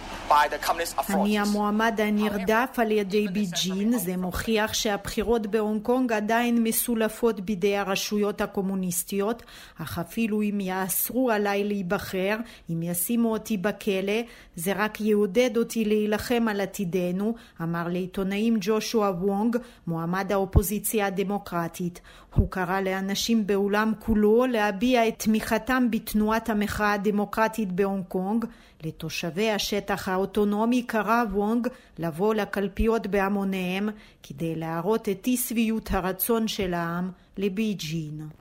אני. 1.11 1.39
המועמד 1.39 2.01
הנרדף 2.01 2.75
על 2.77 2.91
ידי 2.91 3.29
ביג'ין, 3.29 3.99
זה 3.99 4.17
מוכיח 4.17 4.75
שהבחירות 4.75 5.47
בהונג 5.47 5.83
קונג 5.83 6.13
עדיין 6.13 6.63
מסולפות 6.63 7.41
בידי 7.41 7.77
הרשויות 7.77 8.41
הקומוניסטיות, 8.41 9.43
אך 9.79 9.99
אפילו 9.99 10.43
אם 10.43 10.61
יאסרו 10.61 11.31
עליי 11.31 11.65
להיבחר, 11.65 12.37
אם 12.71 12.83
ישימו 12.83 13.33
אותי 13.33 13.57
בכלא, 13.57 14.21
זה 14.57 14.73
רק 14.77 15.01
יעודד 15.01 15.57
אותי 15.57 15.85
להילחם 15.85 16.47
על 16.51 16.61
עתידנו, 16.61 17.35
אמר 17.63 17.89
לעיתונאים 17.89 18.57
ג'ושוע 18.61 19.11
וונג, 19.11 19.57
מועמד 19.87 20.33
האופוזיציה 20.33 21.07
הדמוקרטית. 21.07 22.01
הוא 22.35 22.51
קרא 22.51 22.81
לאנשים 22.81 23.47
בעולם 23.47 23.93
כולו 23.99 24.47
להביע 24.47 25.09
את 25.09 25.19
תמיכתם 25.19 25.87
בתנועת 25.91 26.49
המחאה 26.49 26.93
הדמוקרטית 26.93 27.73
בהונג 27.73 28.05
קונג. 28.09 28.45
לתושבי 28.85 29.51
השטח 29.51 30.09
האוטונומי 30.21 30.83
קרא 30.83 31.25
וונג 31.33 31.69
לבוא 31.99 32.35
לקלפיות 32.35 33.07
בהמוניהם 33.07 33.89
כדי 34.23 34.55
להראות 34.55 35.09
את 35.09 35.27
אי 35.27 35.37
שביעות 35.37 35.89
הרצון 35.91 36.49
של 36.49 36.75
העם 36.75 37.11
לבייג'ין. 37.39 38.40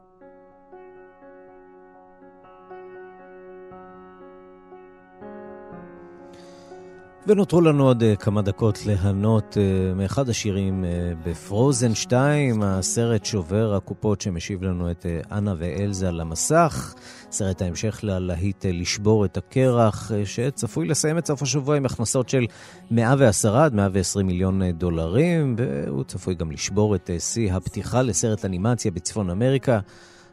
ונותרו 7.30 7.61
לנו 7.61 7.84
עוד 7.88 8.03
אה, 8.03 8.15
כמה 8.15 8.41
דקות 8.41 8.86
ליהנות 8.86 9.57
אה, 9.57 9.93
מאחד 9.93 10.30
השירים 10.30 10.86
אה, 10.86 10.89
בפרוזן 11.25 11.95
2, 11.95 12.63
הסרט 12.63 13.25
שובר 13.25 13.73
הקופות 13.75 14.21
שמשיב 14.21 14.63
לנו 14.63 14.91
את 14.91 15.05
אה, 15.05 15.38
אנה 15.38 15.53
ואלזה 15.57 16.11
למסך. 16.11 16.93
סרט 17.32 17.61
ההמשך 17.61 17.99
ללהיט 18.03 18.65
לשבור 18.69 19.25
את 19.25 19.38
הקרח, 19.38 20.11
אה, 20.11 20.25
שצפוי 20.25 20.88
לסיים 20.88 21.17
את 21.17 21.27
סוף 21.27 21.41
השבוע 21.41 21.77
עם 21.77 21.86
הכנסות 21.86 22.30
של 22.30 22.45
110 22.91 23.57
עד 23.57 23.73
120 23.73 24.27
מיליון 24.27 24.71
דולרים, 24.71 25.55
והוא 25.57 26.03
צפוי 26.03 26.36
גם 26.36 26.51
לשבור 26.51 26.95
את 26.95 27.09
שיא 27.19 27.53
הפתיחה 27.53 28.01
לסרט 28.01 28.45
אנימציה 28.45 28.91
בצפון 28.91 29.30
אמריקה. 29.30 29.80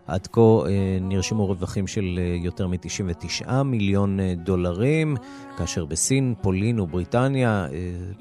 עד 0.07 0.27
כה 0.27 0.41
אה, 0.41 0.99
נרשמו 1.01 1.47
רווחים 1.47 1.87
של 1.87 2.19
אה, 2.23 2.37
יותר 2.45 2.67
מ-99 2.67 3.63
מיליון 3.63 4.21
אה, 4.21 4.35
דולרים, 4.37 5.17
כאשר 5.57 5.85
בסין, 5.85 6.35
פולין 6.43 6.81
ובריטניה 6.81 7.67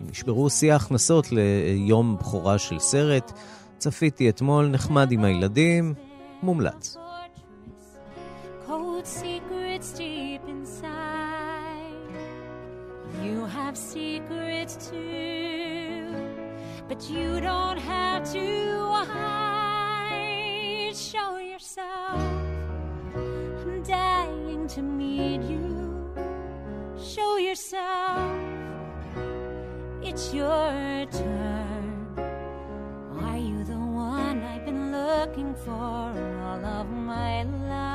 נשברו 0.10 0.50
שיא 0.50 0.74
ההכנסות 0.74 1.28
ליום 1.32 2.18
בכורה 2.20 2.58
של 2.58 2.80
סרט. 2.80 3.32
צפיתי 3.78 4.30
אתמול, 4.30 4.68
נחמד 4.68 5.12
עם 5.12 5.24
הילדים, 5.24 5.94
מומלץ. 6.44 6.98
You 13.24 13.46
have 13.58 13.78
secrets 13.78 14.74
too, 14.88 16.04
but 16.90 17.00
you 17.14 17.40
don't 17.50 17.80
have 17.92 18.22
to. 18.34 18.85
I'm 21.78 23.44
dying 23.84 24.68
to 24.68 24.82
meet 24.82 25.42
you. 25.42 26.10
Show 26.98 27.38
yourself. 27.38 28.32
It's 30.02 30.34
your 30.34 31.06
turn. 31.12 32.08
Are 33.22 33.38
you 33.38 33.64
the 33.66 33.78
one 33.78 34.44
I've 34.44 34.66
been 34.66 34.92
looking 34.92 35.54
for 35.56 35.72
all 35.72 36.66
of 36.66 36.90
my 36.90 37.44
life? 37.44 37.95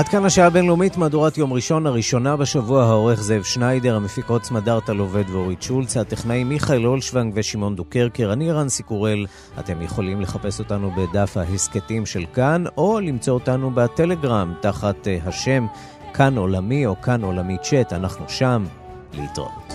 עד 0.00 0.08
כאן 0.08 0.24
השעה 0.24 0.46
הבינלאומית, 0.46 0.96
מהדורת 0.96 1.38
יום 1.38 1.52
ראשון, 1.52 1.86
הראשונה 1.86 2.36
בשבוע, 2.36 2.84
העורך 2.84 3.22
זאב 3.22 3.42
שניידר, 3.42 3.96
המפיק 3.96 4.28
עוצמה 4.28 4.60
דרטל 4.60 4.98
עובד 4.98 5.30
ואורית 5.30 5.62
שולץ, 5.62 5.96
הטכנאי 5.96 6.44
מיכאל 6.44 6.86
אולשוונג 6.86 7.32
ושמעון 7.36 7.76
דוקרקר, 7.76 8.32
אני 8.32 8.52
רנסי 8.52 8.82
קורל. 8.82 9.26
אתם 9.58 9.82
יכולים 9.82 10.20
לחפש 10.20 10.58
אותנו 10.58 10.90
בדף 10.90 11.36
ההסכתים 11.36 12.06
של 12.06 12.24
כאן, 12.34 12.64
או 12.76 13.00
למצוא 13.00 13.34
אותנו 13.34 13.70
בטלגרם, 13.70 14.54
תחת 14.60 15.08
אה, 15.08 15.18
השם 15.24 15.66
כאן 16.14 16.38
עולמי 16.38 16.86
או 16.86 17.00
כאן 17.00 17.24
עולמי 17.24 17.56
צ'אט, 17.62 17.92
אנחנו 17.92 18.24
שם, 18.28 18.64
להתראות. 19.12 19.74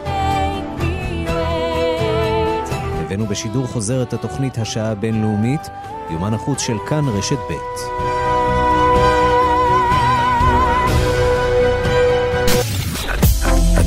הבאנו 3.05 3.26
בשידור 3.26 3.67
חוזר 3.67 4.03
את 4.03 4.13
התוכנית 4.13 4.57
השעה 4.57 4.91
הבינלאומית, 4.91 5.61
יומן 6.09 6.34
החוץ 6.34 6.61
של 6.61 6.78
כאן 6.89 7.03
רשת 7.07 7.39
ב'. 7.49 8.14